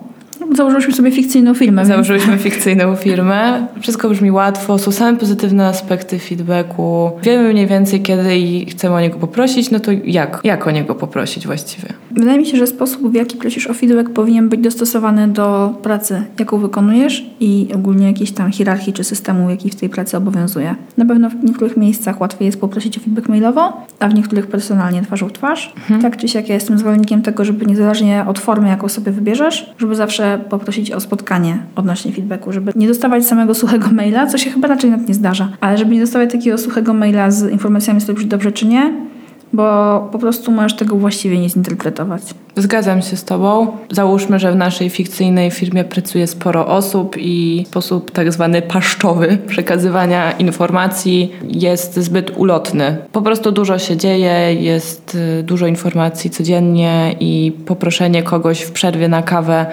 Założyliśmy 0.55 0.93
sobie 0.93 1.11
fikcyjną 1.11 1.53
firmę. 1.53 1.85
Założyliśmy 1.85 2.37
fikcyjną 2.37 2.95
firmę. 2.95 3.67
Wszystko 3.81 4.09
brzmi 4.09 4.31
łatwo, 4.31 4.77
są 4.77 4.91
same 4.91 5.17
pozytywne 5.17 5.67
aspekty 5.67 6.19
feedbacku. 6.19 7.11
Wiemy 7.23 7.53
mniej 7.53 7.67
więcej 7.67 8.01
kiedy 8.01 8.37
i 8.37 8.65
chcemy 8.65 8.95
o 8.95 9.01
niego 9.01 9.19
poprosić, 9.19 9.71
no 9.71 9.79
to 9.79 9.91
jak? 10.05 10.41
Jak 10.43 10.67
o 10.67 10.71
niego 10.71 10.95
poprosić 10.95 11.47
właściwie? 11.47 11.87
Wydaje 12.17 12.37
mi 12.37 12.45
się, 12.45 12.57
że 12.57 12.67
sposób, 12.67 13.11
w 13.11 13.13
jaki 13.13 13.37
prosisz 13.37 13.67
o 13.67 13.73
feedback, 13.73 14.09
powinien 14.09 14.49
być 14.49 14.61
dostosowany 14.61 15.27
do 15.27 15.73
pracy, 15.83 16.23
jaką 16.39 16.57
wykonujesz 16.57 17.25
i 17.39 17.67
ogólnie 17.75 18.07
jakiejś 18.07 18.31
tam 18.31 18.51
hierarchii 18.51 18.93
czy 18.93 19.03
systemu, 19.03 19.49
jaki 19.49 19.69
w 19.69 19.75
tej 19.75 19.89
pracy 19.89 20.17
obowiązuje. 20.17 20.75
Na 20.97 21.05
pewno 21.05 21.29
w 21.29 21.43
niektórych 21.43 21.77
miejscach 21.77 22.21
łatwiej 22.21 22.45
jest 22.45 22.59
poprosić 22.59 22.97
o 22.97 23.01
feedback 23.01 23.29
mailowo, 23.29 23.85
a 23.99 24.07
w 24.07 24.13
niektórych 24.13 24.47
personalnie 24.47 25.01
twarzą 25.01 25.27
w 25.27 25.33
twarz. 25.33 25.73
Tak 26.01 26.17
czy 26.17 26.27
siak 26.27 26.49
ja 26.49 26.55
jestem 26.55 26.77
zwolennikiem 26.77 27.21
tego, 27.21 27.45
żeby 27.45 27.65
niezależnie 27.65 28.25
od 28.27 28.39
formy, 28.39 28.67
jaką 28.67 28.89
sobie 28.89 29.11
wybierzesz, 29.11 29.73
żeby 29.77 29.95
zawsze 29.95 30.39
poprosić 30.49 30.91
o 30.91 30.99
spotkanie 30.99 31.57
odnośnie 31.75 32.11
feedbacku, 32.11 32.51
żeby 32.51 32.71
nie 32.75 32.87
dostawać 32.87 33.25
samego 33.25 33.53
suchego 33.53 33.87
maila, 33.91 34.27
co 34.27 34.37
się 34.37 34.49
chyba 34.49 34.67
raczej 34.67 34.89
nawet 34.89 35.07
nie 35.07 35.13
zdarza, 35.13 35.49
ale 35.61 35.77
żeby 35.77 35.93
nie 35.93 36.01
dostawać 36.01 36.31
takiego 36.31 36.57
suchego 36.57 36.93
maila 36.93 37.31
z 37.31 37.51
informacjami, 37.51 38.01
czy 38.01 38.25
dobrze 38.25 38.51
czy 38.51 38.67
nie, 38.67 39.07
bo 39.53 40.09
po 40.11 40.19
prostu 40.19 40.51
możesz 40.51 40.75
tego 40.75 40.95
właściwie 40.95 41.39
nie 41.39 41.49
zinterpretować. 41.49 42.21
Zgadzam 42.55 43.01
się 43.01 43.17
z 43.17 43.23
Tobą. 43.23 43.67
Załóżmy, 43.91 44.39
że 44.39 44.51
w 44.51 44.55
naszej 44.55 44.89
fikcyjnej 44.89 45.51
firmie 45.51 45.83
pracuje 45.83 46.27
sporo 46.27 46.67
osób 46.67 47.15
i 47.19 47.65
sposób 47.67 48.11
tak 48.11 48.33
zwany 48.33 48.61
paszczowy 48.61 49.37
przekazywania 49.47 50.31
informacji 50.31 51.31
jest 51.43 51.99
zbyt 51.99 52.37
ulotny. 52.37 52.97
Po 53.11 53.21
prostu 53.21 53.51
dużo 53.51 53.79
się 53.79 53.97
dzieje, 53.97 54.53
jest 54.53 55.15
y, 55.39 55.43
dużo 55.43 55.67
informacji 55.67 56.29
codziennie 56.29 57.15
i 57.19 57.51
poproszenie 57.65 58.23
kogoś 58.23 58.61
w 58.61 58.71
przerwie 58.71 59.07
na 59.07 59.21
kawę 59.21 59.65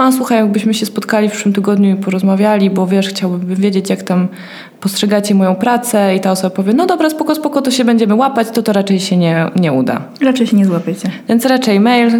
a 0.00 0.12
słuchaj, 0.12 0.38
jakbyśmy 0.38 0.74
się 0.74 0.86
spotkali 0.86 1.28
w 1.28 1.32
przyszłym 1.32 1.54
tygodniu 1.54 1.90
i 1.90 1.96
porozmawiali, 1.96 2.70
bo 2.70 2.86
wiesz, 2.86 3.08
chciałbym 3.08 3.54
wiedzieć, 3.54 3.90
jak 3.90 4.02
tam 4.02 4.28
postrzegacie 4.80 5.34
moją 5.34 5.54
pracę 5.54 6.16
i 6.16 6.20
ta 6.20 6.30
osoba 6.30 6.56
powie, 6.56 6.72
no 6.72 6.86
dobra, 6.86 7.10
spoko, 7.10 7.34
spoko, 7.34 7.62
to 7.62 7.70
się 7.70 7.84
będziemy 7.84 8.14
łapać, 8.14 8.50
to 8.50 8.62
to 8.62 8.72
raczej 8.72 9.00
się 9.00 9.16
nie, 9.16 9.46
nie 9.56 9.72
uda. 9.72 10.02
Raczej 10.20 10.46
się 10.46 10.56
nie 10.56 10.66
złapiecie. 10.66 11.10
Więc 11.28 11.46
raczej 11.46 11.80
mail, 11.80 12.10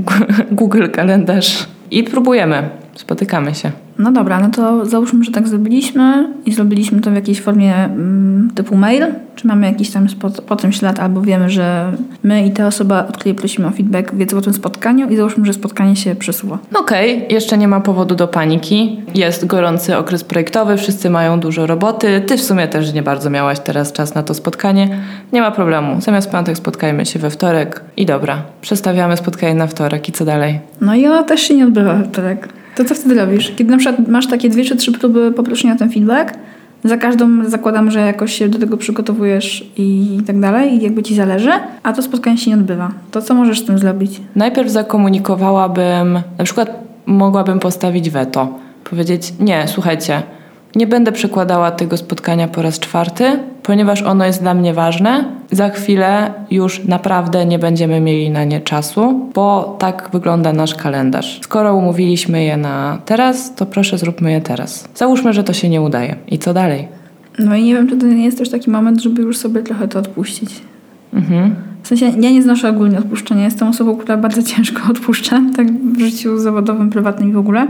Google 0.52 0.88
kalendarz 0.88 1.66
i 1.90 2.04
próbujemy. 2.04 2.81
Spotykamy 2.94 3.54
się. 3.54 3.72
No 3.98 4.12
dobra, 4.12 4.40
no 4.40 4.50
to 4.50 4.86
załóżmy, 4.86 5.24
że 5.24 5.32
tak 5.32 5.48
zrobiliśmy 5.48 6.28
i 6.46 6.52
zrobiliśmy 6.52 7.00
to 7.00 7.10
w 7.10 7.14
jakiejś 7.14 7.40
formie 7.40 7.74
mm, 7.74 8.50
typu 8.54 8.76
mail. 8.76 9.06
Czy 9.36 9.46
mamy 9.46 9.66
jakiś 9.66 9.90
tam 9.90 10.08
spot, 10.08 10.40
potem 10.40 10.72
ślad, 10.72 11.00
albo 11.00 11.20
wiemy, 11.20 11.50
że 11.50 11.92
my 12.22 12.46
i 12.46 12.50
ta 12.50 12.66
osoba, 12.66 13.06
od 13.08 13.16
której 13.16 13.34
prosimy 13.34 13.68
o 13.68 13.70
feedback, 13.70 14.14
wiedzą 14.14 14.38
o 14.38 14.40
tym 14.40 14.54
spotkaniu 14.54 15.08
i 15.08 15.16
załóżmy, 15.16 15.46
że 15.46 15.52
spotkanie 15.52 15.96
się 15.96 16.14
przesuwa. 16.14 16.58
Okej, 16.74 17.26
jeszcze 17.30 17.58
nie 17.58 17.68
ma 17.68 17.80
powodu 17.80 18.14
do 18.14 18.28
paniki. 18.28 19.00
Jest 19.14 19.46
gorący 19.46 19.96
okres 19.96 20.24
projektowy, 20.24 20.76
wszyscy 20.76 21.10
mają 21.10 21.40
dużo 21.40 21.66
roboty. 21.66 22.22
Ty 22.26 22.36
w 22.36 22.42
sumie 22.42 22.68
też 22.68 22.92
nie 22.92 23.02
bardzo 23.02 23.30
miałaś 23.30 23.60
teraz 23.60 23.92
czas 23.92 24.14
na 24.14 24.22
to 24.22 24.34
spotkanie. 24.34 24.98
Nie 25.32 25.40
ma 25.40 25.50
problemu. 25.50 26.00
Zamiast 26.00 26.30
piątek 26.30 26.56
spotkajmy 26.56 27.06
się 27.06 27.18
we 27.18 27.30
wtorek 27.30 27.80
i 27.96 28.06
dobra, 28.06 28.42
przestawiamy 28.60 29.16
spotkanie 29.16 29.54
na 29.54 29.66
wtorek 29.66 30.08
i 30.08 30.12
co 30.12 30.24
dalej? 30.24 30.60
No 30.80 30.94
i 30.94 31.06
ona 31.06 31.22
też 31.22 31.40
się 31.40 31.54
nie 31.54 31.64
odbywa 31.64 31.94
we 31.94 32.04
wtorek. 32.04 32.61
To 32.76 32.84
co 32.84 32.94
wtedy 32.94 33.14
robisz? 33.14 33.52
Kiedy 33.56 33.70
na 33.70 33.78
przykład 33.78 34.08
masz 34.08 34.26
takie 34.26 34.48
dwie 34.48 34.64
czy 34.64 34.76
trzy 34.76 34.92
próby 34.92 35.32
poproszenia 35.32 35.74
o 35.74 35.78
ten 35.78 35.90
feedback, 35.90 36.34
za 36.84 36.96
każdą 36.96 37.44
zakładam, 37.44 37.90
że 37.90 38.00
jakoś 38.00 38.32
się 38.32 38.48
do 38.48 38.58
tego 38.58 38.76
przygotowujesz 38.76 39.64
i 39.76 40.18
tak 40.26 40.40
dalej, 40.40 40.74
i 40.74 40.82
jakby 40.82 41.02
ci 41.02 41.14
zależy, 41.14 41.50
a 41.82 41.92
to 41.92 42.02
spotkanie 42.02 42.38
się 42.38 42.50
nie 42.50 42.56
odbywa. 42.56 42.90
To 43.10 43.22
co 43.22 43.34
możesz 43.34 43.60
z 43.60 43.64
tym 43.64 43.78
zrobić? 43.78 44.20
Najpierw 44.36 44.70
zakomunikowałabym, 44.70 46.20
na 46.38 46.44
przykład 46.44 46.70
mogłabym 47.06 47.58
postawić 47.58 48.10
weto. 48.10 48.48
Powiedzieć, 48.90 49.34
nie, 49.40 49.64
słuchajcie, 49.68 50.22
nie 50.76 50.86
będę 50.86 51.12
przekładała 51.12 51.70
tego 51.70 51.96
spotkania 51.96 52.48
po 52.48 52.62
raz 52.62 52.78
czwarty, 52.78 53.24
ponieważ 53.62 54.02
ono 54.02 54.24
jest 54.24 54.40
dla 54.40 54.54
mnie 54.54 54.74
ważne. 54.74 55.24
Za 55.50 55.68
chwilę 55.68 56.32
już 56.50 56.84
naprawdę 56.84 57.46
nie 57.46 57.58
będziemy 57.58 58.00
mieli 58.00 58.30
na 58.30 58.44
nie 58.44 58.60
czasu, 58.60 59.30
bo 59.34 59.76
tak 59.78 60.08
wygląda 60.12 60.52
nasz 60.52 60.74
kalendarz. 60.74 61.40
Skoro 61.42 61.74
umówiliśmy 61.74 62.44
je 62.44 62.56
na 62.56 62.98
teraz, 63.04 63.54
to 63.54 63.66
proszę 63.66 63.98
zróbmy 63.98 64.32
je 64.32 64.40
teraz. 64.40 64.88
Załóżmy, 64.94 65.32
że 65.32 65.44
to 65.44 65.52
się 65.52 65.68
nie 65.68 65.82
udaje. 65.82 66.16
I 66.28 66.38
co 66.38 66.54
dalej? 66.54 66.88
No 67.38 67.56
i 67.56 67.64
nie 67.64 67.74
wiem, 67.74 67.88
czy 67.88 67.96
to 67.96 68.06
nie 68.06 68.24
jest 68.24 68.38
też 68.38 68.50
taki 68.50 68.70
moment, 68.70 69.02
żeby 69.02 69.22
już 69.22 69.38
sobie 69.38 69.62
trochę 69.62 69.88
to 69.88 69.98
odpuścić. 69.98 70.50
Mhm. 71.14 71.54
W 71.82 71.88
sensie 71.88 72.06
ja 72.06 72.30
nie 72.30 72.42
znoszę 72.42 72.68
ogólnie 72.68 72.98
odpuszczenia. 72.98 73.44
Jestem 73.44 73.68
osobą, 73.68 73.96
która 73.96 74.16
bardzo 74.16 74.42
ciężko 74.52 74.82
odpuszcza, 74.90 75.40
tak 75.56 75.72
w 75.72 76.00
życiu 76.00 76.38
zawodowym, 76.38 76.90
prywatnym 76.90 77.28
i 77.30 77.32
w 77.32 77.38
ogóle. 77.38 77.66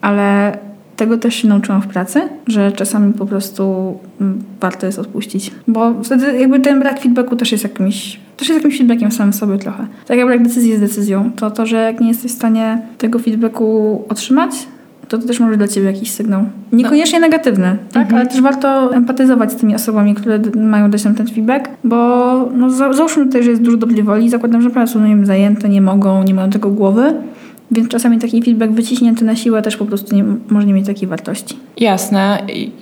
Ale 0.00 0.58
tego 0.96 1.18
też 1.18 1.34
się 1.34 1.48
nauczyłam 1.48 1.82
w 1.82 1.86
pracy, 1.86 2.20
że 2.46 2.72
czasami 2.72 3.12
po 3.12 3.26
prostu 3.26 3.94
mm, 4.20 4.42
warto 4.60 4.86
jest 4.86 4.98
odpuścić. 4.98 5.50
Bo 5.68 5.94
wtedy 6.02 6.38
jakby 6.38 6.60
ten 6.60 6.80
brak 6.80 7.00
feedbacku 7.00 7.36
też 7.36 7.52
jest 7.52 7.64
jakimś, 7.64 8.20
też 8.36 8.48
jest 8.48 8.60
jakimś 8.60 8.78
feedbackiem 8.78 9.12
samym 9.12 9.32
sobie 9.32 9.58
trochę. 9.58 9.86
Tak 10.06 10.18
jak 10.18 10.26
brak 10.26 10.42
decyzji 10.42 10.70
jest 10.70 10.82
decyzją. 10.82 11.30
To 11.36 11.50
to, 11.50 11.66
że 11.66 11.76
jak 11.76 12.00
nie 12.00 12.08
jesteś 12.08 12.32
w 12.32 12.34
stanie 12.34 12.82
tego 12.98 13.18
feedbacku 13.18 14.04
otrzymać, 14.08 14.52
to 15.08 15.18
to 15.18 15.26
też 15.26 15.40
może 15.40 15.56
dla 15.56 15.68
ciebie 15.68 15.86
jakiś 15.86 16.10
sygnał. 16.10 16.44
Niekoniecznie 16.72 17.20
negatywny, 17.20 17.76
tak? 17.92 18.12
Ale 18.12 18.26
też 18.26 18.40
warto 18.40 18.94
empatyzować 18.94 19.52
z 19.52 19.56
tymi 19.56 19.74
osobami, 19.74 20.14
które 20.14 20.40
mają 20.56 20.90
dać 20.90 21.04
nam 21.04 21.14
ten 21.14 21.26
feedback, 21.26 21.68
bo 21.84 21.96
no, 22.54 22.70
za, 22.70 22.92
załóżmy 22.92 23.26
tutaj, 23.26 23.42
że 23.42 23.50
jest 23.50 23.62
dużo 23.62 23.76
dobrej 23.76 24.02
woli, 24.02 24.30
zakładam, 24.30 24.62
że 24.62 24.68
naprawdę 24.68 24.92
są 24.92 25.00
nie 25.00 25.08
wiem, 25.08 25.26
zajęte, 25.26 25.68
nie 25.68 25.80
mogą, 25.80 26.22
nie 26.22 26.34
mają 26.34 26.50
tego 26.50 26.70
głowy, 26.70 27.14
więc 27.72 27.88
czasami 27.88 28.18
taki 28.18 28.42
feedback 28.42 28.72
wyciśnięty 28.72 29.24
na 29.24 29.36
siłę 29.36 29.62
też 29.62 29.76
po 29.76 29.86
prostu 29.86 30.16
nie, 30.16 30.24
może 30.48 30.66
nie 30.66 30.72
mieć 30.72 30.86
takiej 30.86 31.08
wartości. 31.08 31.56
Jasne. 31.80 32.38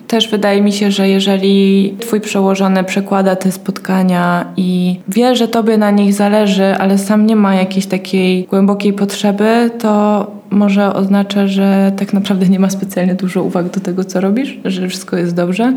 Też 0.07 0.29
wydaje 0.29 0.63
mi 0.63 0.73
się, 0.73 0.91
że 0.91 1.09
jeżeli 1.09 1.95
twój 2.01 2.21
przełożony 2.21 2.85
przekłada 2.85 3.37
te 3.37 3.53
spotkania 3.53 4.45
i 4.57 5.01
wie, 5.09 5.37
że 5.37 5.49
tobie 5.49 5.79
na 5.79 5.91
nich 5.91 6.15
zależy, 6.15 6.75
ale 6.79 6.99
sam 6.99 7.27
nie 7.27 7.37
ma 7.37 7.55
jakiejś 7.55 7.87
takiej 7.87 8.45
głębokiej 8.45 8.93
potrzeby, 8.93 9.71
to 9.79 10.27
może 10.51 10.95
oznacza, 10.95 11.47
że 11.47 11.93
tak 11.97 12.13
naprawdę 12.13 12.49
nie 12.49 12.59
ma 12.59 12.71
specjalnie 12.71 13.15
dużo 13.15 13.43
uwag 13.43 13.71
do 13.71 13.81
tego, 13.81 14.05
co 14.05 14.21
robisz, 14.21 14.59
że 14.65 14.89
wszystko 14.89 15.17
jest 15.17 15.35
dobrze. 15.35 15.73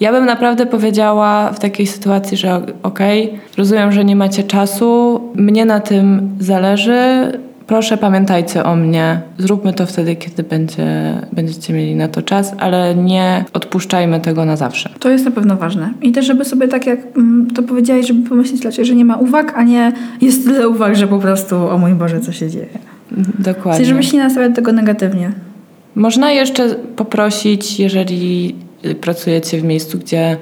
Ja 0.00 0.12
bym 0.12 0.26
naprawdę 0.26 0.66
powiedziała 0.66 1.52
w 1.52 1.58
takiej 1.58 1.86
sytuacji, 1.86 2.36
że 2.36 2.62
okej, 2.82 3.38
rozumiem, 3.56 3.92
że 3.92 4.04
nie 4.04 4.16
macie 4.16 4.42
czasu, 4.42 5.20
mnie 5.34 5.64
na 5.64 5.80
tym 5.80 6.30
zależy, 6.38 7.32
proszę 7.70 7.96
pamiętajcie 7.96 8.64
o 8.64 8.76
mnie, 8.76 9.20
zróbmy 9.38 9.72
to 9.72 9.86
wtedy, 9.86 10.16
kiedy 10.16 10.42
będzie, 10.42 11.14
będziecie 11.32 11.72
mieli 11.72 11.96
na 11.96 12.08
to 12.08 12.22
czas, 12.22 12.52
ale 12.58 12.94
nie 12.94 13.44
odpuszczajmy 13.52 14.20
tego 14.20 14.44
na 14.44 14.56
zawsze. 14.56 14.90
To 14.98 15.10
jest 15.10 15.24
na 15.24 15.30
pewno 15.30 15.56
ważne. 15.56 15.92
I 16.02 16.12
też, 16.12 16.26
żeby 16.26 16.44
sobie 16.44 16.68
tak 16.68 16.86
jak 16.86 16.98
mm, 17.16 17.50
to 17.50 17.62
powiedziałeś, 17.62 18.06
żeby 18.06 18.28
pomyśleć 18.28 18.64
raczej, 18.64 18.84
że 18.84 18.94
nie 18.94 19.04
ma 19.04 19.16
uwag, 19.16 19.52
a 19.56 19.62
nie 19.62 19.92
jest 20.20 20.44
tyle 20.44 20.68
uwag, 20.68 20.96
że 20.96 21.08
po 21.08 21.18
prostu 21.18 21.68
o 21.68 21.78
mój 21.78 21.92
Boże, 21.92 22.20
co 22.20 22.32
się 22.32 22.50
dzieje. 22.50 22.78
Dokładnie. 23.38 23.72
sensie, 23.72 23.84
żebyś 23.84 24.12
nie 24.12 24.18
nastawiać 24.18 24.54
tego 24.54 24.72
negatywnie. 24.72 25.32
Można 25.94 26.30
jeszcze 26.30 26.74
poprosić, 26.74 27.80
jeżeli 27.80 28.54
y, 28.84 28.94
pracujecie 28.94 29.60
w 29.60 29.64
miejscu, 29.64 29.98
gdzie 29.98 30.36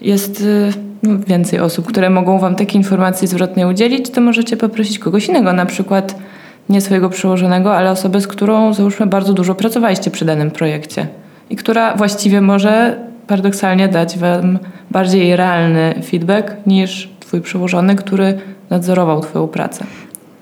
jest 0.00 0.40
y, 0.40 0.72
no, 1.02 1.18
więcej 1.26 1.60
osób, 1.60 1.86
które 1.86 2.10
mogą 2.10 2.38
Wam 2.38 2.56
takiej 2.56 2.76
informacji 2.76 3.28
zwrotnej 3.28 3.64
udzielić, 3.64 4.10
to 4.10 4.20
możecie 4.20 4.56
poprosić 4.56 4.98
kogoś 4.98 5.28
innego, 5.28 5.52
na 5.52 5.66
przykład 5.66 6.27
nie 6.68 6.80
swojego 6.80 7.10
przełożonego, 7.10 7.76
ale 7.76 7.90
osobę, 7.90 8.20
z 8.20 8.26
którą 8.26 8.74
załóżmy 8.74 9.06
bardzo 9.06 9.32
dużo 9.32 9.54
pracowaliście 9.54 10.10
przy 10.10 10.24
danym 10.24 10.50
projekcie 10.50 11.06
i 11.50 11.56
która 11.56 11.96
właściwie 11.96 12.40
może 12.40 12.96
paradoksalnie 13.26 13.88
dać 13.88 14.18
Wam 14.18 14.58
bardziej 14.90 15.36
realny 15.36 15.94
feedback 16.04 16.56
niż 16.66 17.10
Twój 17.20 17.40
przełożony, 17.40 17.96
który 17.96 18.38
nadzorował 18.70 19.20
Twoją 19.20 19.48
pracę. 19.48 19.84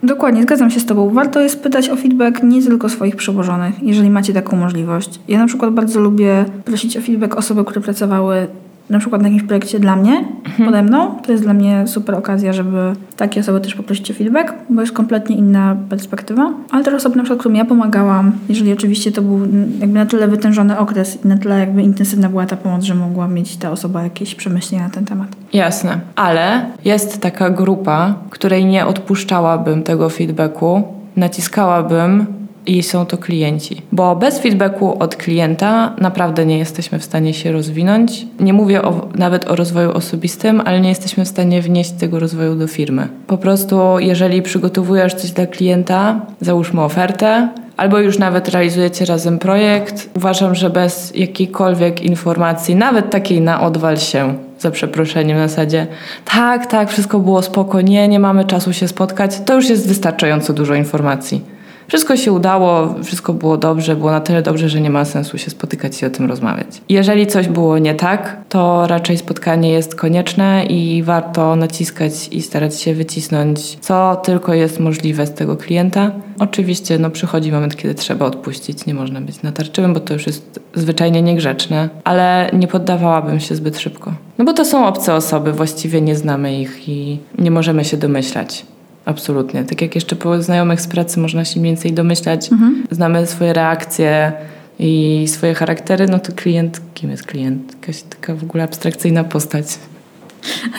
Dokładnie, 0.03 0.43
zgadzam 0.43 0.71
się 0.71 0.81
z 0.81 0.87
Tobą. 0.87 1.11
Warto 1.11 1.41
jest 1.41 1.63
pytać 1.63 1.89
o 1.89 1.97
feedback 1.97 2.43
nie 2.43 2.63
tylko 2.63 2.89
swoich 2.89 3.17
przełożonych, 3.17 3.75
jeżeli 3.83 4.11
macie 4.11 4.33
taką 4.33 4.57
możliwość. 4.57 5.21
Ja 5.29 5.39
na 5.39 5.47
przykład 5.47 5.71
bardzo 5.71 6.01
lubię 6.01 6.45
prosić 6.65 6.97
o 6.97 7.01
feedback 7.01 7.37
osoby, 7.37 7.65
które 7.65 7.81
pracowały 7.81 8.47
na 8.91 8.99
przykład 8.99 9.23
na 9.23 9.29
jakimś 9.29 9.49
projekcie 9.49 9.81
dla 9.81 9.97
mnie, 9.97 10.25
pode 10.65 10.83
mną. 10.83 11.15
To 11.27 11.33
jest 11.33 11.45
dla 11.45 11.55
mnie 11.55 11.87
super 11.87 12.15
okazja, 12.15 12.53
żeby 12.53 12.79
takie 13.17 13.41
osoby 13.41 13.61
też 13.61 13.75
poprosić 13.75 14.11
o 14.11 14.15
feedback, 14.15 14.55
bo 14.71 14.81
jest 14.81 14.93
kompletnie 14.93 15.37
inna 15.37 15.77
perspektywa. 15.89 16.53
Ale 16.71 16.85
też 16.85 16.95
osoby, 16.95 17.17
na 17.17 17.23
przykład, 17.23 17.41
którym 17.41 17.57
ja 17.57 17.65
pomagałam, 17.65 18.33
jeżeli 18.49 18.73
oczywiście 18.73 19.13
to 19.13 19.23
był 19.23 19.39
jakby 19.81 19.99
na 19.99 20.07
tyle 20.07 20.29
wytężony 20.29 20.79
okres 20.79 21.25
i 21.25 21.29
na 21.29 21.39
tyle 21.39 21.59
jakby 21.59 21.83
intensywna 21.83 22.29
była 22.29 22.47
ta 22.47 22.57
pomoc, 22.57 22.85
że 22.85 22.95
mogła 22.95 23.29
mieć 23.29 23.57
ta 23.57 23.71
osoba 23.71 24.03
jakieś 24.03 24.35
przemyślenia 24.35 24.85
na 24.85 24.91
ten 24.91 25.05
temat. 25.05 25.29
Jasne, 25.53 26.01
ale 26.17 26.67
jest 26.85 27.21
taka 27.21 27.51
grupa, 27.51 28.15
której 28.31 28.65
nie 28.65 28.87
odpuszczałabym 28.87 29.83
tego 29.83 30.09
feedbacku, 30.11 30.83
naciskałabym 31.17 32.27
i 32.67 32.83
są 32.83 33.07
to 33.07 33.19
klienci. 33.19 33.83
Bo 33.93 34.17
bez 34.17 34.39
feedbacku 34.39 34.99
od 34.99 35.17
klienta 35.17 35.95
naprawdę 36.01 36.47
nie 36.47 36.59
jesteśmy 36.59 36.99
w 36.99 37.05
stanie 37.05 37.35
się 37.35 37.53
rozwinąć. 37.53 38.27
Nie 38.41 38.53
mówię 38.53 38.83
o, 38.83 39.09
nawet 39.15 39.51
o 39.51 39.57
rozwoju 39.57 39.93
osobistym, 39.93 40.63
ale 40.65 40.81
nie 40.81 40.89
jesteśmy 40.89 41.25
w 41.25 41.29
stanie 41.29 41.63
wnieść 41.63 41.91
tego 41.91 42.19
rozwoju 42.19 42.55
do 42.55 42.67
firmy. 42.67 43.09
Po 43.27 43.39
prostu, 43.39 43.99
jeżeli 43.99 44.43
przygotowujesz 44.43 45.15
coś 45.15 45.31
dla 45.31 45.47
klienta, 45.47 46.21
załóżmy 46.41 46.83
ofertę, 46.83 47.49
albo 47.77 47.99
już 47.99 48.19
nawet 48.19 48.49
realizujecie 48.49 49.05
razem 49.05 49.39
projekt, 49.39 50.11
uważam, 50.17 50.55
że 50.55 50.71
bez 50.71 51.13
jakiejkolwiek 51.17 52.03
informacji, 52.03 52.77
nawet 52.77 53.11
takiej 53.11 53.41
na 53.41 53.61
odwal 53.61 53.97
się, 53.97 54.35
za 54.59 54.71
przeproszeniem 54.71 55.39
na 55.39 55.49
zasadzie 55.49 55.87
tak, 56.25 56.67
tak, 56.67 56.91
wszystko 56.91 57.19
było 57.19 57.43
spoko, 57.43 57.81
nie, 57.81 58.09
nie 58.09 58.21
mamy 58.21 58.45
czasu 58.45 58.73
się 58.73 58.89
spotkać, 58.89 59.41
to 59.47 59.55
już 59.55 59.69
jest 59.69 59.89
wystarczająco 59.89 60.53
dużo 60.53 60.75
informacji. 60.75 61.56
Wszystko 61.89 62.17
się 62.17 62.33
udało, 62.33 62.95
wszystko 63.05 63.33
było 63.33 63.57
dobrze, 63.57 63.97
było 63.97 64.11
na 64.11 64.21
tyle 64.21 64.43
dobrze, 64.43 64.69
że 64.69 64.81
nie 64.81 64.91
ma 64.91 65.05
sensu 65.05 65.39
się 65.39 65.51
spotykać 65.51 66.03
i 66.03 66.07
o 66.07 66.11
tym 66.11 66.29
rozmawiać. 66.29 66.67
Jeżeli 66.89 67.27
coś 67.27 67.49
było 67.49 67.79
nie 67.79 67.95
tak, 67.95 68.37
to 68.49 68.87
raczej 68.87 69.19
spotkanie 69.19 69.71
jest 69.71 69.95
konieczne 69.95 70.65
i 70.65 71.03
warto 71.03 71.57
naciskać 71.57 72.29
i 72.31 72.43
starać 72.43 72.81
się 72.81 72.95
wycisnąć, 72.95 73.79
co 73.81 74.21
tylko 74.25 74.55
jest 74.55 74.81
możliwe 74.81 75.27
z 75.27 75.35
tego 75.35 75.57
klienta. 75.57 76.11
Oczywiście 76.39 76.99
no, 76.99 77.11
przychodzi 77.11 77.53
moment, 77.53 77.77
kiedy 77.77 77.95
trzeba 77.95 78.27
odpuścić, 78.27 78.87
nie 78.87 78.95
można 78.95 79.21
być 79.21 79.43
natarczywym, 79.43 79.95
bo 79.95 80.01
to 80.01 80.15
już 80.15 80.27
jest 80.27 80.61
zwyczajnie 80.75 81.23
niegrzeczne, 81.23 81.89
ale 82.05 82.51
nie 82.53 82.69
poddawałabym 82.69 83.41
się 83.41 83.55
zbyt 83.55 83.79
szybko. 83.79 84.13
No 84.39 84.45
bo 84.45 84.53
to 84.53 84.65
są 84.65 84.87
obce 84.87 85.15
osoby, 85.15 85.53
właściwie 85.53 86.01
nie 86.01 86.17
znamy 86.17 86.61
ich 86.61 86.89
i 86.89 87.19
nie 87.39 87.51
możemy 87.51 87.85
się 87.85 87.97
domyślać. 87.97 88.67
Absolutnie. 89.07 89.65
Tak 89.65 89.83
jak 89.83 89.95
jeszcze 89.95 90.17
po 90.17 90.43
znajomych 90.43 90.81
z 90.81 90.87
pracy 90.87 91.21
można 91.21 91.45
się 91.45 91.61
mniej 91.61 91.73
więcej 91.73 91.93
domyślać, 91.93 92.51
znamy 92.91 93.27
swoje 93.27 93.53
reakcje 93.53 94.33
i 94.79 95.25
swoje 95.29 95.55
charaktery, 95.55 96.07
no 96.09 96.19
to 96.19 96.33
klient, 96.33 96.81
kim 96.95 97.11
jest 97.11 97.27
klient? 97.27 97.73
Jakaś 97.81 98.03
taka 98.03 98.35
w 98.35 98.43
ogóle 98.43 98.65
abstrakcyjna 98.65 99.25
postać. 99.25 99.67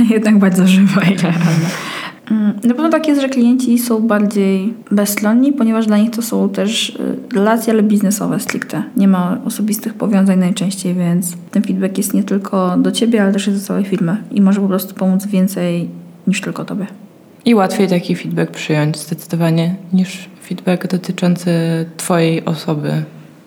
Jednak 0.10 0.40
bardzo 0.40 0.68
żywa 0.68 1.02
i 1.02 1.18
realna. 1.18 1.46
Mm, 2.32 2.54
Na 2.64 2.74
pewno 2.74 2.90
tak 2.90 3.08
jest, 3.08 3.22
że 3.22 3.30
klienci 3.30 3.80
są 3.80 4.08
bardziej 4.08 4.74
bezstronni, 4.92 5.54
ponieważ 5.54 5.88
dla 5.88 5.98
nich 5.98 6.12
to 6.12 6.22
są 6.22 6.50
też 6.50 6.90
y, 6.90 7.16
relacje, 7.36 7.74
ale 7.74 7.84
biznesowe 7.84 8.40
stricte. 8.40 8.84
Nie 8.96 9.08
ma 9.08 9.38
osobistych 9.46 9.94
powiązań 9.94 10.40
najczęściej, 10.40 10.94
więc 10.96 11.34
ten 11.52 11.64
feedback 11.64 11.98
jest 11.98 12.14
nie 12.14 12.24
tylko 12.24 12.78
do 12.78 12.92
ciebie, 12.92 13.24
ale 13.24 13.34
też 13.34 13.48
jest 13.48 13.60
do 13.60 13.66
całej 13.66 13.84
firmy 13.86 14.18
i 14.32 14.42
może 14.42 14.62
po 14.62 14.68
prostu 14.68 14.96
pomóc 14.96 15.26
więcej 15.28 15.90
niż 16.28 16.42
tylko 16.42 16.66
tobie. 16.66 16.88
I 17.48 17.56
łatwiej 17.56 17.88
taki 17.88 18.16
feedback 18.16 18.52
przyjąć 18.52 18.98
zdecydowanie 18.98 19.76
niż 19.94 20.30
feedback 20.44 20.88
dotyczący 20.88 21.52
twojej 21.98 22.46
osoby 22.46 22.92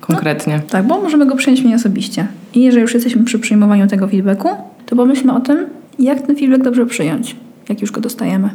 konkretnie. 0.01 0.61
Tak, 0.71 0.87
bo 0.87 1.03
możemy 1.03 1.27
go 1.27 1.37
przyjąć 1.37 1.61
mniej 1.63 1.75
osobiście. 1.75 2.27
I 2.55 2.63
jeżeli 2.63 2.83
już 2.83 2.95
jesteśmy 2.95 3.25
przy 3.25 3.39
przyjmowaniu 3.39 3.87
tego 3.87 4.09
feedbacku, 4.09 4.49
to 4.87 4.97
pomyślmy 4.97 5.35
o 5.35 5.41
tym, 5.41 5.67
jak 5.99 6.27
ten 6.27 6.37
feedback 6.37 6.63
dobrze 6.63 6.87
przyjąć, 6.87 7.37
jak 7.69 7.81
już 7.81 7.91
go 7.91 8.01
dostajemy. 8.01 8.51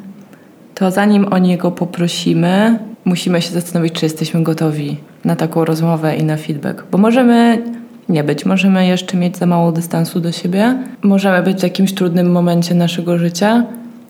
To 0.75 0.91
zanim 0.91 1.33
o 1.33 1.37
niego 1.37 1.71
poprosimy, 1.71 2.79
musimy 3.05 3.41
się 3.41 3.51
zastanowić, 3.51 3.93
czy 3.93 4.05
jesteśmy 4.05 4.43
gotowi 4.43 4.97
na 5.25 5.35
taką 5.35 5.65
rozmowę 5.65 6.15
i 6.15 6.23
na 6.23 6.37
feedback. 6.37 6.83
Bo 6.91 6.97
możemy 6.97 7.63
nie 8.09 8.23
być, 8.23 8.45
możemy 8.45 8.87
jeszcze 8.87 9.17
mieć 9.17 9.37
za 9.37 9.45
mało 9.45 9.71
dystansu 9.71 10.19
do 10.19 10.31
siebie, 10.31 10.77
możemy 11.01 11.43
być 11.43 11.59
w 11.59 11.63
jakimś 11.63 11.93
trudnym 11.93 12.31
momencie 12.31 12.75
naszego 12.75 13.17
życia 13.17 13.63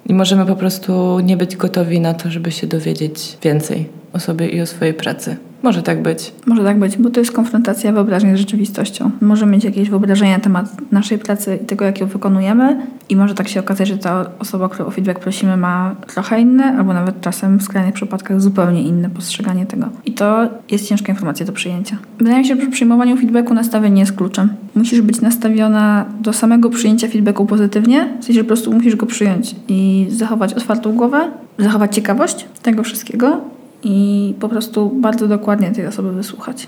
i 0.06 0.14
możemy 0.14 0.46
po 0.46 0.56
prostu 0.56 1.20
nie 1.20 1.38
być 1.38 1.56
gotowi 1.56 2.00
na 2.00 2.14
to, 2.14 2.32
żeby 2.32 2.52
się 2.52 2.68
dowiedzieć 2.68 3.38
więcej 3.44 3.90
o 4.14 4.20
sobie 4.20 4.48
i 4.48 4.62
o 4.62 4.66
swojej 4.66 4.94
pracy. 4.94 5.38
Może 5.66 5.84
tak 5.84 6.02
być. 6.02 6.34
Może 6.46 6.64
tak 6.64 6.80
być, 6.80 6.98
bo 6.98 7.10
to 7.10 7.20
jest 7.20 7.32
konfrontacja 7.32 7.92
wyobrażeń 7.92 8.36
z 8.36 8.40
rzeczywistością. 8.40 9.12
Możemy 9.22 9.52
mieć 9.52 9.64
jakieś 9.64 9.90
wyobrażenia 9.90 10.38
na 10.38 10.44
temat 10.44 10.92
naszej 10.92 11.18
pracy 11.18 11.60
i 11.64 11.66
tego, 11.66 11.86
jak 11.86 12.00
ją 12.00 12.08
wykonujemy 12.08 12.88
i 13.10 13.16
może 13.16 13.36
tak 13.36 13.48
się 13.48 13.60
okazać, 13.60 13.88
że 13.88 13.98
ta 13.98 14.30
osoba, 14.40 14.70
którą 14.70 14.86
o 14.86 14.92
feedback 14.92 15.20
prosimy 15.20 15.58
ma 15.58 15.96
trochę 16.14 16.42
inne, 16.42 16.78
albo 16.78 16.94
nawet 16.94 17.22
czasem 17.22 17.60
w 17.60 17.64
skrajnych 17.64 17.94
przypadkach 17.94 18.42
zupełnie 18.42 18.84
inne 18.84 19.10
postrzeganie 19.10 19.66
tego. 19.66 19.90
I 20.06 20.12
to 20.12 20.50
jest 20.72 20.88
ciężka 20.88 21.12
informacja 21.12 21.46
do 21.46 21.54
przyjęcia. 21.54 21.98
Wydaje 22.18 22.38
mi 22.38 22.46
się, 22.46 22.56
że 22.56 22.62
przy 22.62 22.72
przyjmowaniu 22.72 23.18
feedbacku 23.18 23.54
nastawienie 23.54 24.00
jest 24.00 24.14
kluczem. 24.14 24.50
Musisz 24.76 25.02
być 25.02 25.22
nastawiona 25.22 26.06
do 26.22 26.34
samego 26.34 26.70
przyjęcia 26.70 27.08
feedbacku 27.08 27.46
pozytywnie, 27.46 28.08
w 28.20 28.26
sensie, 28.26 28.34
że 28.34 28.44
po 28.44 28.48
prostu 28.48 28.74
musisz 28.74 28.96
go 28.96 29.06
przyjąć 29.06 29.56
i 29.68 30.08
zachować 30.10 30.54
otwartą 30.54 30.94
głowę, 30.94 31.32
zachować 31.60 31.96
ciekawość 31.96 32.46
tego 32.62 32.84
wszystkiego 32.84 33.56
i 33.86 34.34
po 34.40 34.50
prostu 34.50 34.90
bardzo 34.90 35.28
dokładnie 35.28 35.72
tej 35.72 35.88
osoby 35.88 36.12
wysłuchać. 36.12 36.68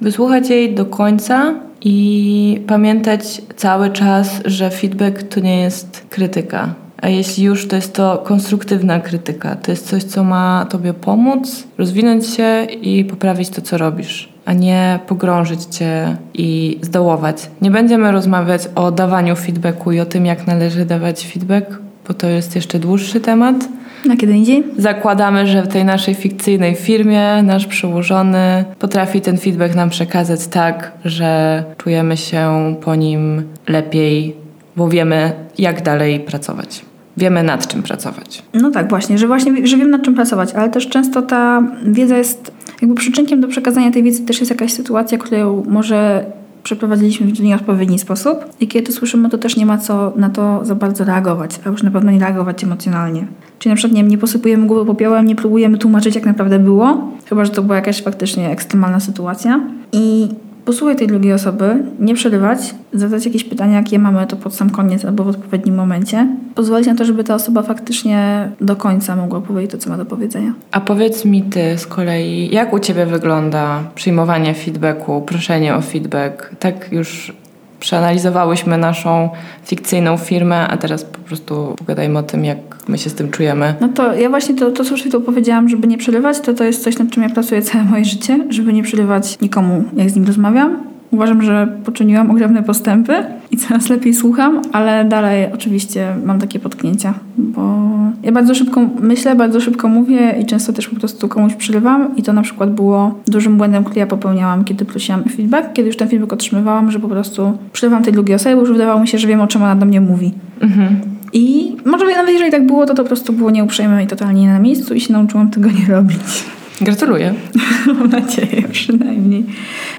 Wysłuchać 0.00 0.50
jej 0.50 0.74
do 0.74 0.86
końca 0.86 1.54
i 1.80 2.60
pamiętać 2.66 3.42
cały 3.56 3.90
czas, 3.90 4.40
że 4.44 4.70
feedback 4.70 5.22
to 5.22 5.40
nie 5.40 5.60
jest 5.60 6.06
krytyka. 6.10 6.74
A 7.02 7.08
jeśli 7.08 7.44
już, 7.44 7.68
to 7.68 7.76
jest 7.76 7.94
to 7.94 8.22
konstruktywna 8.26 9.00
krytyka. 9.00 9.56
To 9.56 9.70
jest 9.70 9.88
coś, 9.88 10.04
co 10.04 10.24
ma 10.24 10.66
tobie 10.70 10.94
pomóc, 10.94 11.64
rozwinąć 11.78 12.26
się 12.26 12.66
i 12.82 13.04
poprawić 13.04 13.50
to, 13.50 13.62
co 13.62 13.78
robisz, 13.78 14.28
a 14.44 14.52
nie 14.52 14.98
pogrążyć 15.06 15.64
cię 15.64 16.16
i 16.34 16.78
zdołować. 16.82 17.50
Nie 17.62 17.70
będziemy 17.70 18.12
rozmawiać 18.12 18.68
o 18.74 18.92
dawaniu 18.92 19.36
feedbacku 19.36 19.92
i 19.92 20.00
o 20.00 20.06
tym, 20.06 20.26
jak 20.26 20.46
należy 20.46 20.84
dawać 20.84 21.26
feedback, 21.26 21.78
bo 22.08 22.14
to 22.14 22.26
jest 22.26 22.56
jeszcze 22.56 22.78
dłuższy 22.78 23.20
temat. 23.20 23.68
Na 24.06 24.16
kiedy 24.16 24.32
indziej? 24.32 24.64
Zakładamy, 24.78 25.46
że 25.46 25.62
w 25.62 25.68
tej 25.68 25.84
naszej 25.84 26.14
fikcyjnej 26.14 26.74
firmie 26.74 27.42
nasz 27.42 27.66
przełożony 27.66 28.64
potrafi 28.78 29.20
ten 29.20 29.38
feedback 29.38 29.74
nam 29.74 29.90
przekazać 29.90 30.46
tak, 30.46 30.92
że 31.04 31.64
czujemy 31.76 32.16
się 32.16 32.74
po 32.80 32.94
nim 32.94 33.42
lepiej, 33.68 34.36
bo 34.76 34.88
wiemy, 34.88 35.32
jak 35.58 35.82
dalej 35.82 36.20
pracować. 36.20 36.84
Wiemy, 37.16 37.42
nad 37.42 37.68
czym 37.68 37.82
pracować. 37.82 38.42
No 38.54 38.70
tak, 38.70 38.88
właśnie, 38.88 39.18
że 39.18 39.26
właśnie 39.26 39.66
że 39.66 39.76
wiem 39.76 39.90
nad 39.90 40.02
czym 40.02 40.14
pracować, 40.14 40.52
ale 40.54 40.70
też 40.70 40.88
często 40.88 41.22
ta 41.22 41.62
wiedza 41.86 42.16
jest 42.18 42.52
jakby 42.82 42.96
przyczynkiem 42.96 43.40
do 43.40 43.48
przekazania 43.48 43.90
tej 43.90 44.02
wiedzy 44.02 44.22
też 44.22 44.38
jest 44.38 44.50
jakaś 44.50 44.72
sytuacja, 44.72 45.18
którą 45.18 45.64
może 45.68 46.26
przeprowadziliśmy 46.62 47.26
w 47.26 47.40
nieodpowiedni 47.40 47.98
sposób 47.98 48.38
i 48.60 48.68
kiedy 48.68 48.86
to 48.86 48.92
słyszymy, 48.92 49.30
to 49.30 49.38
też 49.38 49.56
nie 49.56 49.66
ma 49.66 49.78
co 49.78 50.12
na 50.16 50.30
to 50.30 50.64
za 50.64 50.74
bardzo 50.74 51.04
reagować, 51.04 51.60
a 51.66 51.68
już 51.68 51.82
na 51.82 51.90
pewno 51.90 52.10
nie 52.12 52.18
reagować 52.18 52.64
emocjonalnie. 52.64 53.26
Czyli 53.58 53.70
na 53.70 53.76
przykład 53.76 53.96
nie, 53.96 54.02
nie 54.02 54.18
posypujemy 54.18 54.66
głowy 54.66 54.86
popiołem, 54.86 55.26
nie 55.26 55.36
próbujemy 55.36 55.78
tłumaczyć 55.78 56.14
jak 56.14 56.26
naprawdę 56.26 56.58
było, 56.58 57.12
chyba, 57.28 57.44
że 57.44 57.50
to 57.50 57.62
była 57.62 57.76
jakaś 57.76 58.02
faktycznie 58.02 58.50
ekstremalna 58.50 59.00
sytuacja 59.00 59.60
i 59.92 60.28
posłuchaj 60.68 60.96
tej 60.96 61.06
drugiej 61.06 61.32
osoby, 61.32 61.84
nie 61.98 62.14
przerywać, 62.14 62.58
zadać 62.92 63.26
jakieś 63.26 63.44
pytania, 63.44 63.76
jakie 63.76 63.98
mamy 63.98 64.26
to 64.26 64.36
pod 64.36 64.54
sam 64.54 64.70
koniec 64.70 65.04
albo 65.04 65.24
w 65.24 65.28
odpowiednim 65.28 65.74
momencie. 65.74 66.28
Pozwolić 66.54 66.86
na 66.86 66.94
to, 66.94 67.04
żeby 67.04 67.24
ta 67.24 67.34
osoba 67.34 67.62
faktycznie 67.62 68.50
do 68.60 68.76
końca 68.76 69.16
mogła 69.16 69.40
powiedzieć 69.40 69.70
to, 69.70 69.78
co 69.78 69.90
ma 69.90 69.96
do 69.96 70.04
powiedzenia. 70.04 70.52
A 70.72 70.80
powiedz 70.80 71.24
mi 71.24 71.42
ty 71.42 71.78
z 71.78 71.86
kolei, 71.86 72.50
jak 72.52 72.72
u 72.72 72.78
ciebie 72.78 73.06
wygląda 73.06 73.82
przyjmowanie 73.94 74.54
feedbacku, 74.54 75.22
proszenie 75.22 75.74
o 75.74 75.82
feedback? 75.82 76.50
Tak 76.58 76.92
już 76.92 77.32
przeanalizowałyśmy 77.80 78.78
naszą 78.78 79.28
fikcyjną 79.64 80.16
firmę, 80.16 80.68
a 80.68 80.76
teraz 80.76 81.04
po 81.04 81.18
prostu 81.18 81.74
pogadajmy 81.78 82.18
o 82.18 82.22
tym, 82.22 82.44
jak 82.44 82.58
my 82.88 82.98
się 82.98 83.10
z 83.10 83.14
tym 83.14 83.30
czujemy. 83.30 83.74
No 83.80 83.88
to 83.88 84.14
ja 84.14 84.28
właśnie 84.28 84.54
to, 84.54 84.70
to 84.70 84.84
co 84.84 84.94
tu 85.10 85.20
powiedziałam, 85.20 85.68
żeby 85.68 85.88
nie 85.88 85.98
przerywać, 85.98 86.40
to 86.40 86.54
to 86.54 86.64
jest 86.64 86.84
coś, 86.84 86.98
nad 86.98 87.10
czym 87.10 87.22
ja 87.22 87.28
pracuję 87.28 87.62
całe 87.62 87.84
moje 87.84 88.04
życie, 88.04 88.38
żeby 88.48 88.72
nie 88.72 88.82
przerywać 88.82 89.40
nikomu, 89.40 89.84
jak 89.96 90.10
z 90.10 90.16
nim 90.16 90.26
rozmawiam. 90.26 90.76
Uważam, 91.10 91.42
że 91.42 91.68
poczyniłam 91.84 92.30
ogromne 92.30 92.62
postępy 92.62 93.24
i 93.50 93.56
coraz 93.56 93.88
lepiej 93.88 94.14
słucham, 94.14 94.62
ale 94.72 95.04
dalej 95.04 95.46
oczywiście 95.54 96.14
mam 96.24 96.40
takie 96.40 96.58
potknięcia, 96.58 97.14
bo 97.48 97.88
ja 98.22 98.32
bardzo 98.32 98.54
szybko 98.54 98.80
myślę, 99.00 99.34
bardzo 99.34 99.60
szybko 99.60 99.88
mówię 99.88 100.34
i 100.42 100.46
często 100.46 100.72
też 100.72 100.88
po 100.88 100.96
prostu 100.96 101.28
komuś 101.28 101.54
przerywam 101.54 102.16
i 102.16 102.22
to 102.22 102.32
na 102.32 102.42
przykład 102.42 102.74
było 102.74 103.14
dużym 103.26 103.56
błędem, 103.56 103.84
który 103.84 104.00
ja 104.00 104.06
popełniałam, 104.06 104.64
kiedy 104.64 104.84
prosiłam 104.84 105.24
feedback, 105.24 105.72
kiedy 105.72 105.86
już 105.88 105.96
ten 105.96 106.08
feedback 106.08 106.32
otrzymywałam, 106.32 106.90
że 106.90 106.98
po 106.98 107.08
prostu 107.08 107.58
przerywam 107.72 108.02
tej 108.02 108.12
drugiej 108.12 108.34
osobie, 108.34 108.54
bo 108.54 108.60
już 108.60 108.72
wydawało 108.72 109.00
mi 109.00 109.08
się, 109.08 109.18
że 109.18 109.28
wiem 109.28 109.40
o 109.40 109.46
czym 109.46 109.62
ona 109.62 109.76
do 109.76 109.86
mnie 109.86 110.00
mówi. 110.00 110.32
Mhm. 110.60 110.96
I 111.32 111.76
może 111.84 112.06
nawet 112.06 112.30
jeżeli 112.30 112.50
tak 112.50 112.66
było, 112.66 112.86
to 112.86 112.94
to 112.94 113.02
po 113.02 113.08
prostu 113.08 113.32
było 113.32 113.50
nieuprzejme 113.50 114.04
i 114.04 114.06
totalnie 114.06 114.42
nie 114.42 114.48
na 114.48 114.58
miejscu 114.58 114.94
i 114.94 115.00
się 115.00 115.12
nauczyłam 115.12 115.50
tego 115.50 115.68
nie 115.70 115.94
robić. 115.94 116.44
Gratuluję. 116.80 117.34
Mam 117.98 118.08
nadzieję 118.08 118.62
przynajmniej. 118.70 119.44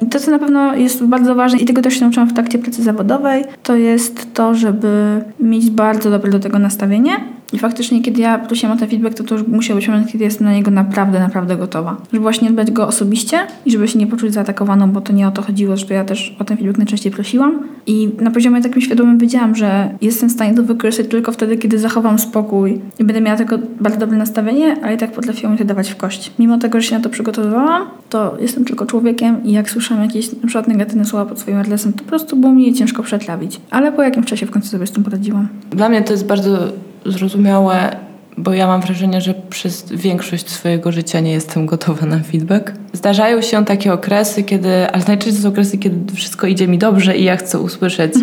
I 0.02 0.06
to, 0.06 0.20
co 0.20 0.32
na 0.32 0.40
pewno 0.40 0.76
jest 0.76 1.04
bardzo 1.04 1.36
ważne 1.36 1.60
i 1.60 1.66
tego 1.66 1.82
też 1.82 1.94
się 1.94 2.02
nauczyłam 2.02 2.30
w 2.30 2.34
trakcie 2.34 2.60
pracy 2.60 2.84
zawodowej, 2.84 3.44
to 3.64 3.76
jest 3.76 4.34
to, 4.34 4.56
żeby 4.56 5.22
mieć 5.40 5.70
bardzo 5.70 6.10
dobre 6.10 6.32
do 6.32 6.40
tego 6.40 6.60
nastawienie. 6.60 7.12
I 7.54 7.60
faktycznie, 7.60 8.02
kiedy 8.02 8.22
ja 8.22 8.38
prosiłam 8.38 8.78
o 8.78 8.80
ten 8.80 8.90
feedback, 8.90 9.18
to 9.18 9.24
to 9.24 9.36
już 9.36 9.48
musiał 9.48 9.76
być 9.76 9.88
moment, 9.88 10.12
kiedy 10.12 10.24
jestem 10.24 10.48
na 10.48 10.54
niego 10.54 10.72
naprawdę, 10.72 11.20
naprawdę 11.20 11.58
gotowa. 11.58 11.98
Żeby 12.14 12.22
właśnie 12.22 12.52
dbać 12.52 12.72
go 12.72 12.88
osobiście 12.88 13.40
i 13.66 13.72
żeby 13.72 13.88
się 13.88 14.00
nie 14.00 14.08
poczuć 14.08 14.34
zaatakowaną, 14.34 14.92
bo 14.92 15.02
to 15.02 15.14
nie 15.14 15.28
o 15.28 15.32
to 15.32 15.42
chodziło, 15.42 15.78
że 15.78 15.86
to 15.86 15.94
ja 15.94 16.06
też 16.06 16.36
o 16.40 16.44
ten 16.44 16.58
feedback 16.58 16.78
najczęściej 16.78 17.12
prosiłam. 17.12 17.60
I 17.88 18.10
na 18.22 18.32
poziomie 18.32 18.62
takim 18.62 18.82
świadomym 18.82 19.18
wiedziałam, 19.18 19.56
że 19.56 19.90
jestem 20.02 20.30
w 20.30 20.32
stanie 20.32 20.56
to 20.56 20.64
wykorzystać 20.64 21.08
tylko 21.08 21.32
wtedy, 21.32 21.58
kiedy 21.58 21.80
zachowam 21.80 22.20
spokój 22.20 22.82
i 23.00 23.04
będę 23.04 23.22
miała 23.22 23.38
tego 23.38 23.60
bardzo 23.80 24.00
dobre 24.00 24.18
nastawienie, 24.18 24.76
ale 24.84 24.96
i 24.96 24.98
tak 24.98 25.12
potrafiłam 25.12 25.58
to 25.58 25.66
dawać 25.66 25.90
w 25.90 25.96
kość. 25.96 26.32
Mimo 26.40 26.58
tego, 26.58 26.82
że 26.82 26.88
się 26.88 26.96
na 26.96 27.02
to 27.02 27.10
przygotowywałam, 27.10 27.88
to 28.10 28.38
jestem 28.42 28.66
tylko 28.66 28.86
człowiekiem 28.86 29.44
i 29.44 29.52
jak 29.52 29.70
słyszałam 29.70 30.04
jakieś 30.04 30.32
na 30.32 30.48
przykład 30.48 30.68
negatywne 30.68 31.06
słowa 31.06 31.26
pod 31.26 31.40
swoim 31.40 31.58
adresem, 31.58 31.94
to 31.94 32.00
po 32.00 32.10
prostu 32.10 32.36
było 32.36 32.54
mi 32.54 32.66
je 32.66 32.74
ciężko 32.74 33.04
przetrawić. 33.04 33.62
Ale 33.70 33.92
po 33.92 34.04
jakimś 34.04 34.26
czasie 34.26 34.46
w 34.46 34.52
końcu 34.52 34.68
sobie 34.70 34.88
z 34.88 34.92
tym 34.92 35.04
poradziłam. 35.04 35.48
Dla 35.72 35.90
mnie 35.90 36.02
to 36.02 36.14
jest 36.14 36.26
bardzo 36.26 36.58
zrozumiałe, 37.06 37.96
bo 38.38 38.54
ja 38.54 38.68
mam 38.68 38.82
wrażenie, 38.82 39.22
że 39.22 39.34
przez 39.50 39.92
większość 39.92 40.50
swojego 40.50 40.92
życia 40.92 41.20
nie 41.20 41.32
jestem 41.32 41.66
gotowa 41.66 42.06
na 42.06 42.20
feedback. 42.20 42.74
Zdarzają 42.94 43.42
się 43.42 43.66
takie 43.66 43.94
okresy, 43.94 44.44
kiedy, 44.44 44.92
ale 44.92 45.04
najczęściej 45.08 45.44
są 45.44 45.50
okresy, 45.50 45.78
kiedy 45.78 46.14
wszystko 46.14 46.48
idzie 46.48 46.68
mi 46.68 46.78
dobrze 46.78 47.18
i 47.18 47.24
ja 47.24 47.38
chcę 47.38 47.60
usłyszeć 47.60 48.14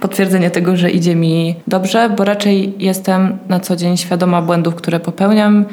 potwierdzenie 0.00 0.50
tego, 0.50 0.76
że 0.76 0.90
idzie 0.90 1.14
mi 1.14 1.54
dobrze, 1.66 2.10
bo 2.16 2.24
raczej 2.24 2.74
jestem 2.78 3.38
na 3.48 3.60
co 3.60 3.76
dzień 3.76 3.96
świadoma 3.96 4.42
błędów, 4.42 4.74
które 4.74 5.00
popełniam 5.00 5.64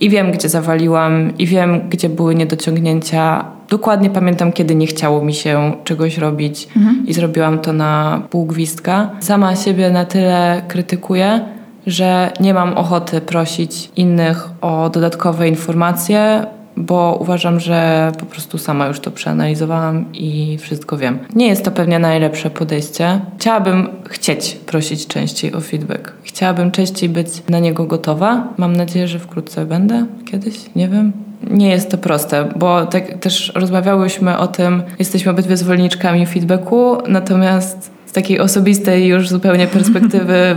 i 0.00 0.10
wiem, 0.10 0.32
gdzie 0.32 0.48
zawaliłam, 0.48 1.38
i 1.38 1.46
wiem, 1.46 1.80
gdzie 1.90 2.08
były 2.08 2.34
niedociągnięcia. 2.34 3.44
Dokładnie 3.68 4.10
pamiętam, 4.10 4.52
kiedy 4.52 4.74
nie 4.74 4.86
chciało 4.86 5.24
mi 5.24 5.34
się 5.34 5.72
czegoś 5.84 6.18
robić 6.18 6.68
i 7.06 7.14
zrobiłam 7.14 7.58
to 7.58 7.72
na 7.72 8.22
pół 8.30 8.46
gwizdka. 8.46 9.10
Sama 9.20 9.56
siebie 9.56 9.90
na 9.90 10.04
tyle 10.04 10.62
krytykuję, 10.68 11.40
że 11.86 12.32
nie 12.40 12.54
mam 12.54 12.72
ochoty 12.74 13.20
prosić 13.20 13.90
innych 13.96 14.48
o 14.60 14.90
dodatkowe 14.90 15.48
informacje, 15.48 16.46
bo 16.76 17.18
uważam, 17.20 17.60
że 17.60 18.12
po 18.18 18.26
prostu 18.26 18.58
sama 18.58 18.86
już 18.86 19.00
to 19.00 19.10
przeanalizowałam 19.10 20.12
i 20.12 20.58
wszystko 20.60 20.96
wiem. 20.96 21.18
Nie 21.34 21.48
jest 21.48 21.64
to 21.64 21.70
pewnie 21.70 21.98
najlepsze 21.98 22.50
podejście. 22.50 23.20
Chciałabym 23.38 23.88
chcieć 24.08 24.56
prosić 24.66 25.06
częściej 25.06 25.54
o 25.54 25.60
feedback. 25.60 26.12
Chciałabym 26.22 26.70
częściej 26.70 27.08
być 27.08 27.28
na 27.48 27.58
niego 27.58 27.84
gotowa. 27.84 28.48
Mam 28.56 28.76
nadzieję, 28.76 29.08
że 29.08 29.18
wkrótce 29.18 29.66
będę 29.66 30.06
kiedyś, 30.30 30.56
nie 30.76 30.88
wiem. 30.88 31.12
Nie 31.50 31.68
jest 31.70 31.90
to 31.90 31.98
proste, 31.98 32.48
bo 32.56 32.86
tak 32.86 33.18
też 33.18 33.52
rozmawiałyśmy 33.54 34.38
o 34.38 34.46
tym, 34.46 34.82
jesteśmy 34.98 35.30
obydwie 35.30 35.56
zwolenniczkami 35.56 36.26
feedbacku, 36.26 36.96
natomiast 37.08 37.90
z 38.10 38.12
takiej 38.12 38.40
osobistej 38.40 39.06
już 39.06 39.28
zupełnie 39.28 39.66
perspektywy, 39.66 40.56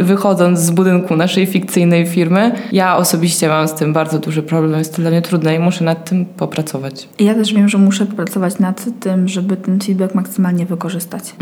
wychodząc 0.00 0.60
z 0.60 0.70
budynku 0.70 1.16
naszej 1.16 1.46
fikcyjnej 1.46 2.06
firmy, 2.06 2.52
ja 2.72 2.96
osobiście 2.96 3.48
mam 3.48 3.68
z 3.68 3.74
tym 3.74 3.92
bardzo 3.92 4.18
duży 4.18 4.42
problem, 4.42 4.78
jest 4.78 4.96
to 4.96 5.02
dla 5.02 5.10
mnie 5.10 5.22
trudne 5.22 5.54
i 5.54 5.58
muszę 5.58 5.84
nad 5.84 6.10
tym 6.10 6.26
popracować. 6.26 7.08
Ja 7.18 7.34
też 7.34 7.54
wiem, 7.54 7.68
że 7.68 7.78
muszę 7.78 8.06
popracować 8.06 8.58
nad 8.58 8.84
tym, 9.00 9.28
żeby 9.28 9.56
ten 9.56 9.80
feedback 9.80 10.14
maksymalnie 10.14 10.66
wykorzystać. 10.66 11.34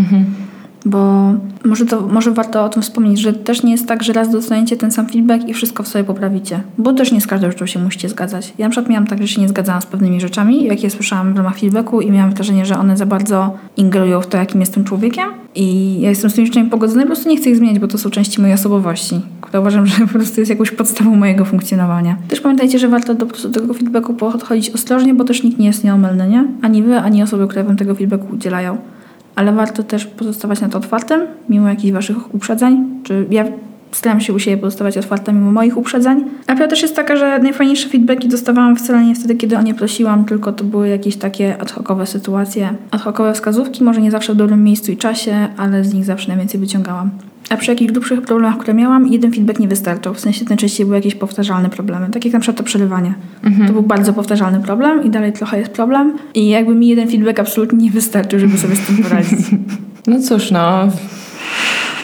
Bo 0.84 1.32
może, 1.64 1.86
to, 1.86 2.00
może 2.00 2.30
warto 2.30 2.64
o 2.64 2.68
tym 2.68 2.82
wspomnieć, 2.82 3.20
że 3.20 3.32
też 3.32 3.62
nie 3.62 3.72
jest 3.72 3.86
tak, 3.86 4.02
że 4.02 4.12
raz 4.12 4.30
dostaniecie 4.30 4.76
ten 4.76 4.90
sam 4.90 5.08
feedback 5.08 5.48
i 5.48 5.54
wszystko 5.54 5.82
w 5.82 5.88
sobie 5.88 6.04
poprawicie. 6.04 6.60
Bo 6.78 6.92
też 6.92 7.12
nie 7.12 7.20
z 7.20 7.26
każdą 7.26 7.50
rzeczą 7.50 7.66
się 7.66 7.78
musicie 7.78 8.08
zgadzać. 8.08 8.52
Ja 8.58 8.66
na 8.66 8.70
przykład 8.70 8.90
miałam 8.90 9.06
tak, 9.06 9.22
że 9.22 9.28
się 9.28 9.40
nie 9.40 9.48
zgadzałam 9.48 9.82
z 9.82 9.86
pewnymi 9.86 10.20
rzeczami, 10.20 10.64
jakie 10.64 10.90
słyszałam 10.90 11.34
w 11.34 11.36
ramach 11.36 11.58
feedbacku 11.58 12.00
i 12.00 12.10
miałam 12.10 12.34
wrażenie, 12.34 12.66
że 12.66 12.78
one 12.78 12.96
za 12.96 13.06
bardzo 13.06 13.56
ingerują 13.76 14.20
w 14.20 14.26
to, 14.26 14.38
jakim 14.38 14.60
jestem 14.60 14.84
człowiekiem. 14.84 15.28
I 15.54 16.00
ja 16.00 16.08
jestem 16.08 16.30
z 16.30 16.34
tymi 16.34 16.46
rzeczami 16.46 16.70
pogodzona 16.70 17.00
i 17.02 17.04
po 17.04 17.08
prostu 17.08 17.28
nie 17.28 17.36
chcę 17.36 17.50
ich 17.50 17.56
zmieniać, 17.56 17.78
bo 17.78 17.88
to 17.88 17.98
są 17.98 18.10
części 18.10 18.40
mojej 18.40 18.54
osobowości, 18.54 19.20
która 19.40 19.60
uważam, 19.60 19.86
że 19.86 20.06
po 20.06 20.12
prostu 20.12 20.40
jest 20.40 20.50
jakąś 20.50 20.70
podstawą 20.70 21.16
mojego 21.16 21.44
funkcjonowania. 21.44 22.16
Też 22.28 22.40
pamiętajcie, 22.40 22.78
że 22.78 22.88
warto 22.88 23.14
do, 23.14 23.26
do 23.26 23.60
tego 23.60 23.74
feedbacku 23.74 24.14
podchodzić 24.14 24.70
ostrożnie, 24.70 25.14
bo 25.14 25.24
też 25.24 25.42
nikt 25.42 25.58
nie 25.58 25.66
jest 25.66 25.84
nieomylny, 25.84 26.28
nie? 26.28 26.44
Ani 26.62 26.82
wy, 26.82 26.98
ani 26.98 27.22
osoby, 27.22 27.48
które 27.48 27.64
wam 27.64 27.76
tego 27.76 27.94
feedbacku 27.94 28.26
udzielają 28.34 28.78
ale 29.38 29.53
warto 29.53 29.83
też 29.83 30.07
pozostawać 30.07 30.61
na 30.61 30.68
to 30.68 30.79
otwartym, 30.79 31.20
mimo 31.48 31.68
jakichś 31.68 31.92
waszych 31.92 32.35
uprzedzeń. 32.35 33.01
Czy 33.03 33.27
ja 33.31 33.44
staram 33.92 34.20
się 34.20 34.33
u 34.33 34.38
siebie 34.38 34.57
pozostawać 34.57 34.98
otwarta 34.98 35.33
mimo 35.33 35.53
moich 35.53 35.77
uprzedzeń. 35.77 36.24
A 36.42 36.46
prawda 36.46 36.66
też 36.66 36.83
jest 36.83 36.96
taka, 36.96 37.16
że 37.16 37.38
najfajniejsze 37.38 37.88
feedbacki 37.88 38.29
dostawałam 38.29 38.77
wcale 38.77 39.05
nie 39.05 39.14
wtedy, 39.14 39.35
kiedy 39.35 39.59
o 39.59 39.62
nie 39.62 39.74
prosiłam, 39.74 40.24
tylko 40.24 40.53
to 40.53 40.64
były 40.64 40.88
jakieś 40.88 41.16
takie 41.16 41.62
ad 41.62 41.70
hocowe 41.70 42.07
sytuacje, 42.07 42.74
ad 42.90 43.01
hocowe 43.01 43.35
wskazówki, 43.35 43.85
może 43.85 44.01
nie 44.01 44.11
zawsze 44.11 44.35
w 44.35 44.37
dobrym 44.37 44.64
miejscu 44.64 44.92
i 44.92 44.96
czasie, 44.96 45.48
ale 45.57 45.85
z 45.85 45.94
nich 45.94 46.05
zawsze 46.05 46.29
najwięcej 46.29 46.61
wyciągałam. 46.61 47.11
A 47.50 47.56
przy 47.56 47.70
jakichś 47.70 47.92
grubszych 47.92 48.22
problemach, 48.22 48.58
które 48.58 48.74
miałam, 48.74 49.06
jeden 49.06 49.32
feedback 49.32 49.58
nie 49.61 49.68
wystarczał. 49.68 50.14
W 50.14 50.20
sensie 50.20 50.44
najczęściej 50.48 50.87
były 50.87 50.96
jakieś 50.98 51.14
powtarzalne 51.14 51.70
problemy. 51.70 52.11
Tak 52.11 52.24
jak 52.24 52.34
na 52.34 52.40
przykład 52.40 52.56
to 52.58 52.62
przerywanie. 52.64 53.14
To 53.66 53.72
był 53.72 53.82
bardzo 53.82 54.12
powtarzalny 54.12 54.61
problem 54.61 55.04
i 55.04 55.11
dalej 55.11 55.32
trochę 55.32 55.58
jest 55.58 55.70
problem. 55.72 56.12
I 56.34 56.48
jakby 56.48 56.74
mi 56.74 56.88
jeden 56.88 57.08
feedback 57.11 57.38
absolutnie 57.38 57.78
nie 57.84 57.90
wystarczył, 57.90 58.38
żeby 58.38 58.58
sobie 58.58 58.76
z 58.76 58.80
tym 58.87 58.96
poradzić. 58.96 59.38
No 60.06 60.20
cóż, 60.20 60.50
no, 60.50 60.88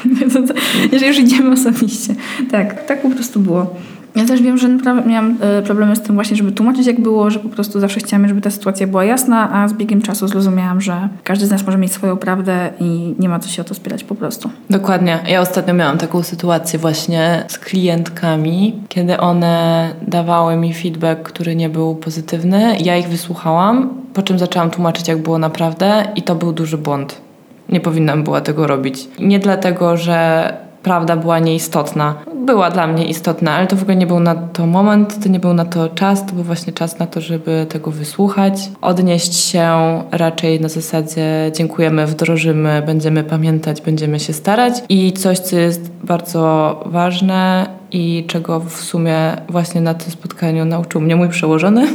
to- 0.32 0.54
Jeżeli 0.92 1.06
już 1.08 1.18
idziemy 1.18 1.50
osobiście. 1.50 2.14
Tak, 2.50 2.86
tak 2.86 3.02
po 3.02 3.10
prostu 3.10 3.40
było. 3.40 3.74
Ja 4.16 4.24
też 4.24 4.42
wiem, 4.42 4.58
że 4.58 4.68
miałam 5.06 5.36
e, 5.40 5.62
problemy 5.62 5.96
z 5.96 6.00
tym 6.00 6.14
właśnie, 6.14 6.36
żeby 6.36 6.52
tłumaczyć 6.52 6.86
jak 6.86 7.00
było, 7.00 7.30
że 7.30 7.38
po 7.38 7.48
prostu 7.48 7.80
zawsze 7.80 8.00
chciałam, 8.00 8.28
żeby 8.28 8.40
ta 8.40 8.50
sytuacja 8.50 8.86
była 8.86 9.04
jasna, 9.04 9.52
a 9.52 9.68
z 9.68 9.72
biegiem 9.72 10.02
czasu 10.02 10.28
zrozumiałam, 10.28 10.80
że 10.80 11.08
każdy 11.24 11.46
z 11.46 11.50
nas 11.50 11.66
może 11.66 11.78
mieć 11.78 11.92
swoją 11.92 12.16
prawdę 12.16 12.70
i 12.80 13.14
nie 13.18 13.28
ma 13.28 13.38
co 13.38 13.48
się 13.48 13.62
o 13.62 13.64
to 13.64 13.74
spierać 13.74 14.04
po 14.04 14.14
prostu. 14.14 14.50
Dokładnie. 14.70 15.18
Ja 15.28 15.40
ostatnio 15.40 15.74
miałam 15.74 15.98
taką 15.98 16.22
sytuację 16.22 16.78
właśnie 16.78 17.44
z 17.48 17.58
klientkami, 17.58 18.74
kiedy 18.88 19.18
one 19.18 19.90
dawały 20.08 20.56
mi 20.56 20.74
feedback, 20.74 21.22
który 21.22 21.56
nie 21.56 21.68
był 21.68 21.94
pozytywny. 21.94 22.76
Ja 22.80 22.96
ich 22.96 23.08
wysłuchałam, 23.08 23.90
po 24.14 24.22
czym 24.22 24.38
zaczęłam 24.38 24.70
tłumaczyć, 24.70 25.08
jak 25.08 25.22
było 25.22 25.38
naprawdę, 25.38 26.04
i 26.16 26.22
to 26.22 26.34
był 26.34 26.52
duży 26.52 26.78
błąd. 26.78 27.20
Nie 27.68 27.80
powinnam 27.80 28.24
była 28.24 28.40
tego 28.40 28.66
robić. 28.66 29.08
Nie 29.18 29.38
dlatego, 29.38 29.96
że 29.96 30.52
prawda 30.82 31.16
była 31.16 31.38
nieistotna. 31.38 32.14
Była 32.44 32.70
dla 32.70 32.86
mnie 32.86 33.04
istotna, 33.04 33.52
ale 33.52 33.66
to 33.66 33.76
w 33.76 33.82
ogóle 33.82 33.96
nie 33.96 34.06
był 34.06 34.20
na 34.20 34.34
to 34.34 34.66
moment, 34.66 35.22
to 35.22 35.28
nie 35.28 35.40
był 35.40 35.54
na 35.54 35.64
to 35.64 35.88
czas, 35.88 36.26
to 36.26 36.32
był 36.32 36.44
właśnie 36.44 36.72
czas 36.72 36.98
na 36.98 37.06
to, 37.06 37.20
żeby 37.20 37.66
tego 37.68 37.90
wysłuchać, 37.90 38.70
odnieść 38.80 39.34
się 39.34 39.68
raczej 40.10 40.60
na 40.60 40.68
zasadzie 40.68 41.52
dziękujemy, 41.56 42.06
wdrożymy, 42.06 42.82
będziemy 42.86 43.24
pamiętać, 43.24 43.80
będziemy 43.80 44.20
się 44.20 44.32
starać. 44.32 44.74
I 44.88 45.12
coś, 45.12 45.38
co 45.38 45.56
jest 45.56 45.90
bardzo 45.90 46.80
ważne 46.86 47.66
i 47.92 48.24
czego 48.26 48.60
w 48.60 48.72
sumie 48.80 49.36
właśnie 49.48 49.80
na 49.80 49.94
tym 49.94 50.10
spotkaniu 50.10 50.64
nauczył 50.64 51.00
mnie 51.00 51.16
mój 51.16 51.28
przełożony, 51.28 51.86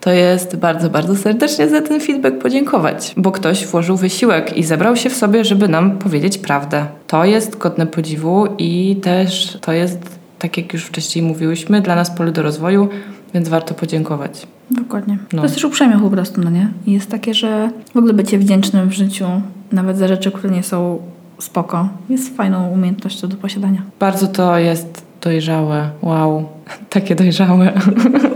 to 0.00 0.10
jest 0.10 0.56
bardzo, 0.56 0.90
bardzo 0.90 1.16
serdecznie 1.16 1.68
za 1.68 1.82
ten 1.82 2.00
feedback 2.00 2.38
podziękować, 2.38 3.14
bo 3.16 3.32
ktoś 3.32 3.66
włożył 3.66 3.96
wysiłek 3.96 4.56
i 4.56 4.64
zebrał 4.64 4.96
się 4.96 5.10
w 5.10 5.16
sobie, 5.16 5.44
żeby 5.44 5.68
nam 5.68 5.98
powiedzieć 5.98 6.38
prawdę. 6.38 6.86
To 7.06 7.24
jest 7.24 7.58
godne 7.58 7.86
podziwu 7.86 8.46
i 8.58 8.96
też 9.02 9.58
to 9.60 9.72
jest, 9.72 10.18
tak 10.38 10.56
jak 10.56 10.72
już 10.72 10.84
wcześniej 10.84 11.24
mówiłyśmy, 11.24 11.80
dla 11.80 11.96
nas 11.96 12.10
pole 12.10 12.32
do 12.32 12.42
rozwoju, 12.42 12.88
więc 13.34 13.48
warto 13.48 13.74
podziękować. 13.74 14.46
Dokładnie. 14.70 15.18
No. 15.32 15.38
To 15.38 15.44
jest 15.44 15.54
też 15.54 15.64
uprzejmie 15.64 15.98
po 15.98 16.10
prostu, 16.10 16.40
no 16.40 16.50
nie? 16.50 16.68
Jest 16.86 17.10
takie, 17.10 17.34
że 17.34 17.70
w 17.94 17.96
ogóle 17.96 18.12
bycie 18.12 18.38
wdzięcznym 18.38 18.88
w 18.88 18.92
życiu, 18.92 19.26
nawet 19.72 19.98
za 19.98 20.08
rzeczy, 20.08 20.30
które 20.30 20.54
nie 20.54 20.62
są 20.62 20.98
spoko, 21.38 21.88
jest 22.08 22.36
fajną 22.36 22.68
umiejętnością 22.68 23.28
do 23.28 23.36
posiadania. 23.36 23.82
Bardzo 24.00 24.26
to 24.26 24.58
jest 24.58 25.04
dojrzałe. 25.20 25.90
Wow, 26.02 26.48
takie 26.90 27.14
dojrzałe. 27.14 27.72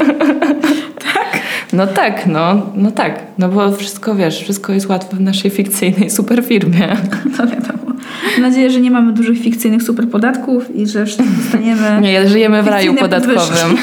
No 1.74 1.86
tak, 1.86 2.26
no, 2.26 2.66
no 2.74 2.90
tak. 2.90 3.22
No 3.38 3.48
bo 3.48 3.72
wszystko 3.72 4.14
wiesz, 4.14 4.40
wszystko 4.40 4.72
jest 4.72 4.88
łatwe 4.88 5.16
w 5.16 5.20
naszej 5.20 5.50
fikcyjnej 5.50 6.10
super 6.10 6.44
firmie. 6.44 6.88
No 7.38 7.46
wiadomo. 7.46 7.84
Mam 8.32 8.42
nadzieję, 8.42 8.70
że 8.70 8.80
nie 8.80 8.90
mamy 8.90 9.12
dużych 9.12 9.38
fikcyjnych 9.38 9.82
super 9.82 10.08
podatków 10.08 10.76
i 10.76 10.86
że 10.86 11.04
dostaniemy 11.04 12.00
Nie, 12.00 12.28
żyjemy 12.28 12.62
w 12.62 12.66
raju 12.66 12.94
podatkowym. 12.94 13.76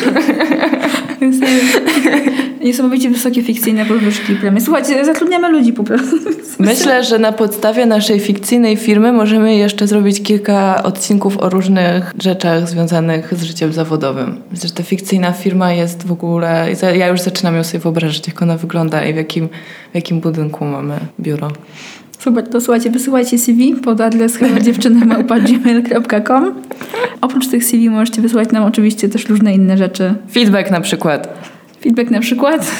niesamowicie 2.64 3.10
wysokie 3.10 3.44
fikcyjne 3.44 3.86
podwyżki 3.86 4.36
premii. 4.36 4.62
Słuchajcie, 4.62 5.06
zatrudniamy 5.06 5.50
ludzi 5.50 5.74
po 5.74 5.84
prostu. 5.84 6.16
Myślę, 6.60 7.04
że 7.04 7.20
na 7.20 7.32
podstawie 7.32 7.86
naszej 7.86 8.20
fikcyjnej 8.20 8.78
firmy 8.78 9.12
możemy 9.12 9.56
jeszcze 9.56 9.88
zrobić 9.88 10.24
kilka 10.24 10.84
odcinków 10.84 11.38
o 11.38 11.50
różnych 11.50 12.14
rzeczach 12.20 12.70
związanych 12.70 13.34
z 13.34 13.44
życiem 13.44 13.74
zawodowym. 13.74 14.38
Myślę, 14.52 14.70
że 14.70 14.76
ta 14.76 14.84
fikcyjna 14.84 15.32
firma 15.32 15.74
jest 15.74 16.08
w 16.08 16.12
ogóle. 16.12 16.68
Ja 16.98 17.08
już 17.08 17.22
zaczynam 17.22 17.56
ją 17.56 17.64
sobie 17.64 17.80
wyobrażać, 17.80 18.28
jak 18.28 18.42
ona 18.42 18.58
wygląda 18.58 19.06
i 19.06 19.14
w 19.14 19.16
jakim, 19.16 19.50
w 19.92 19.96
jakim 19.96 20.20
budynku 20.20 20.66
mamy 20.66 21.00
biuro. 21.20 21.52
Super, 22.20 22.50
to 22.50 22.62
słuchajcie, 22.62 22.92
wysyłajcie 22.92 23.38
CV 23.38 23.76
pod 23.76 24.02
adres 24.02 24.40
dziewczynymałpa.gmail.com 24.66 26.62
Oprócz 27.22 27.48
tych 27.48 27.66
CV 27.66 27.90
możecie 27.90 28.22
wysłać 28.22 28.52
nam 28.52 28.64
oczywiście 28.64 29.10
też 29.10 29.30
różne 29.30 29.54
inne 29.54 29.78
rzeczy. 29.78 30.14
Feedback 30.32 30.72
na 30.72 30.82
przykład. 30.82 31.51
Feedback 31.82 32.12
na 32.12 32.20
przykład. 32.20 32.72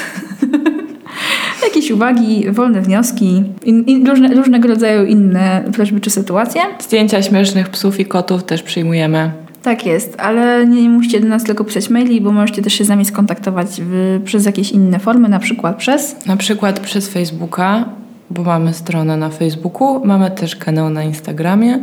Jakieś 1.64 1.90
uwagi, 1.90 2.50
wolne 2.50 2.80
wnioski, 2.80 3.44
in, 3.64 3.84
in, 3.84 4.06
różne, 4.06 4.28
różnego 4.28 4.68
rodzaju 4.68 5.04
inne 5.04 5.64
prośby 5.72 6.00
czy 6.00 6.10
sytuacje. 6.10 6.62
Zdjęcia 6.80 7.22
śmiesznych 7.22 7.68
psów 7.68 8.00
i 8.00 8.04
kotów 8.04 8.44
też 8.44 8.62
przyjmujemy. 8.62 9.30
Tak 9.62 9.86
jest, 9.86 10.20
ale 10.20 10.66
nie 10.66 10.88
musicie 10.88 11.20
do 11.20 11.28
nas 11.28 11.44
tylko 11.44 11.64
pisać 11.64 11.90
maili, 11.90 12.20
bo 12.20 12.32
możecie 12.32 12.62
też 12.62 12.72
się 12.72 12.84
z 12.84 12.88
nami 12.88 13.04
skontaktować 13.04 13.68
w, 13.80 14.20
przez 14.24 14.46
jakieś 14.46 14.70
inne 14.70 14.98
formy, 14.98 15.28
na 15.28 15.38
przykład 15.38 15.76
przez... 15.76 16.26
Na 16.26 16.36
przykład 16.36 16.80
przez 16.80 17.08
Facebooka, 17.08 17.84
bo 18.30 18.42
mamy 18.42 18.74
stronę 18.74 19.16
na 19.16 19.30
Facebooku, 19.30 20.04
mamy 20.04 20.30
też 20.30 20.56
kanał 20.56 20.90
na 20.90 21.02
Instagramie. 21.02 21.78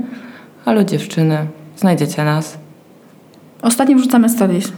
Halo 0.66 0.84
dziewczyny, 0.84 1.38
znajdziecie 1.78 2.24
nas. 2.24 2.58
Ostatnio 3.62 3.98
wrzucamy 3.98 4.30
stories. 4.30 4.72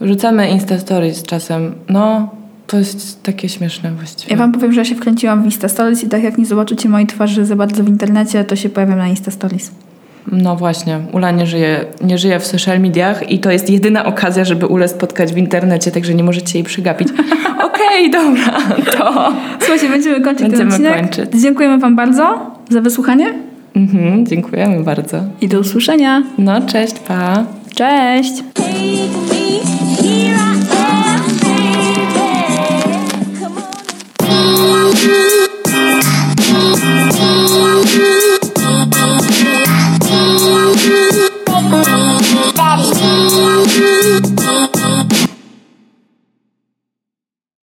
Wrzucamy 0.00 0.48
Insta 0.48 0.78
Stories 0.78 1.22
czasem. 1.22 1.74
No, 1.88 2.28
to 2.66 2.78
jest 2.78 3.22
takie 3.22 3.48
śmieszne 3.48 3.92
właściwie. 3.92 4.32
Ja 4.32 4.38
wam 4.38 4.52
powiem, 4.52 4.72
że 4.72 4.80
ja 4.80 4.84
się 4.84 4.94
wkręciłam 4.94 5.42
w 5.42 5.44
Insta 5.44 5.68
Stories 5.68 6.04
i 6.04 6.08
tak 6.08 6.22
jak 6.22 6.38
nie 6.38 6.46
zobaczycie 6.46 6.88
mojej 6.88 7.06
twarzy 7.06 7.44
za 7.44 7.56
bardzo 7.56 7.84
w 7.84 7.88
internecie, 7.88 8.44
to 8.44 8.56
się 8.56 8.68
pojawiam 8.68 8.98
na 8.98 9.08
Insta 9.08 9.30
Stories. 9.30 9.70
No 10.32 10.56
właśnie, 10.56 10.98
Ula 11.12 11.30
nie 11.30 11.46
żyje, 11.46 11.84
nie 12.04 12.18
żyje 12.18 12.40
w 12.40 12.46
social 12.46 12.80
mediach 12.80 13.30
i 13.30 13.38
to 13.38 13.50
jest 13.50 13.70
jedyna 13.70 14.04
okazja, 14.04 14.44
żeby 14.44 14.66
Ulę 14.66 14.88
spotkać 14.88 15.32
w 15.32 15.36
internecie, 15.36 15.90
także 15.90 16.14
nie 16.14 16.24
możecie 16.24 16.58
jej 16.58 16.64
przegapić. 16.64 17.08
Okej, 17.68 18.10
dobra, 18.10 18.58
to... 18.98 19.32
Słuchajcie, 19.58 19.88
będziemy 19.88 20.20
kończyć 20.20 20.42
Będziemy 20.48 20.70
ten 20.70 20.86
odcinek. 20.86 21.00
kończyć. 21.00 21.42
Dziękujemy 21.42 21.78
wam 21.78 21.96
bardzo 21.96 22.50
za 22.70 22.80
wysłuchanie 22.80 23.34
Mhm, 23.76 24.26
dziękujemy 24.26 24.84
bardzo. 24.84 25.18
i 25.40 25.48
do 25.48 25.60
usłyszenia. 25.60 26.22
No, 26.38 26.60
cześć, 26.62 26.98
pa. 26.98 27.44
Cześć! 27.74 28.32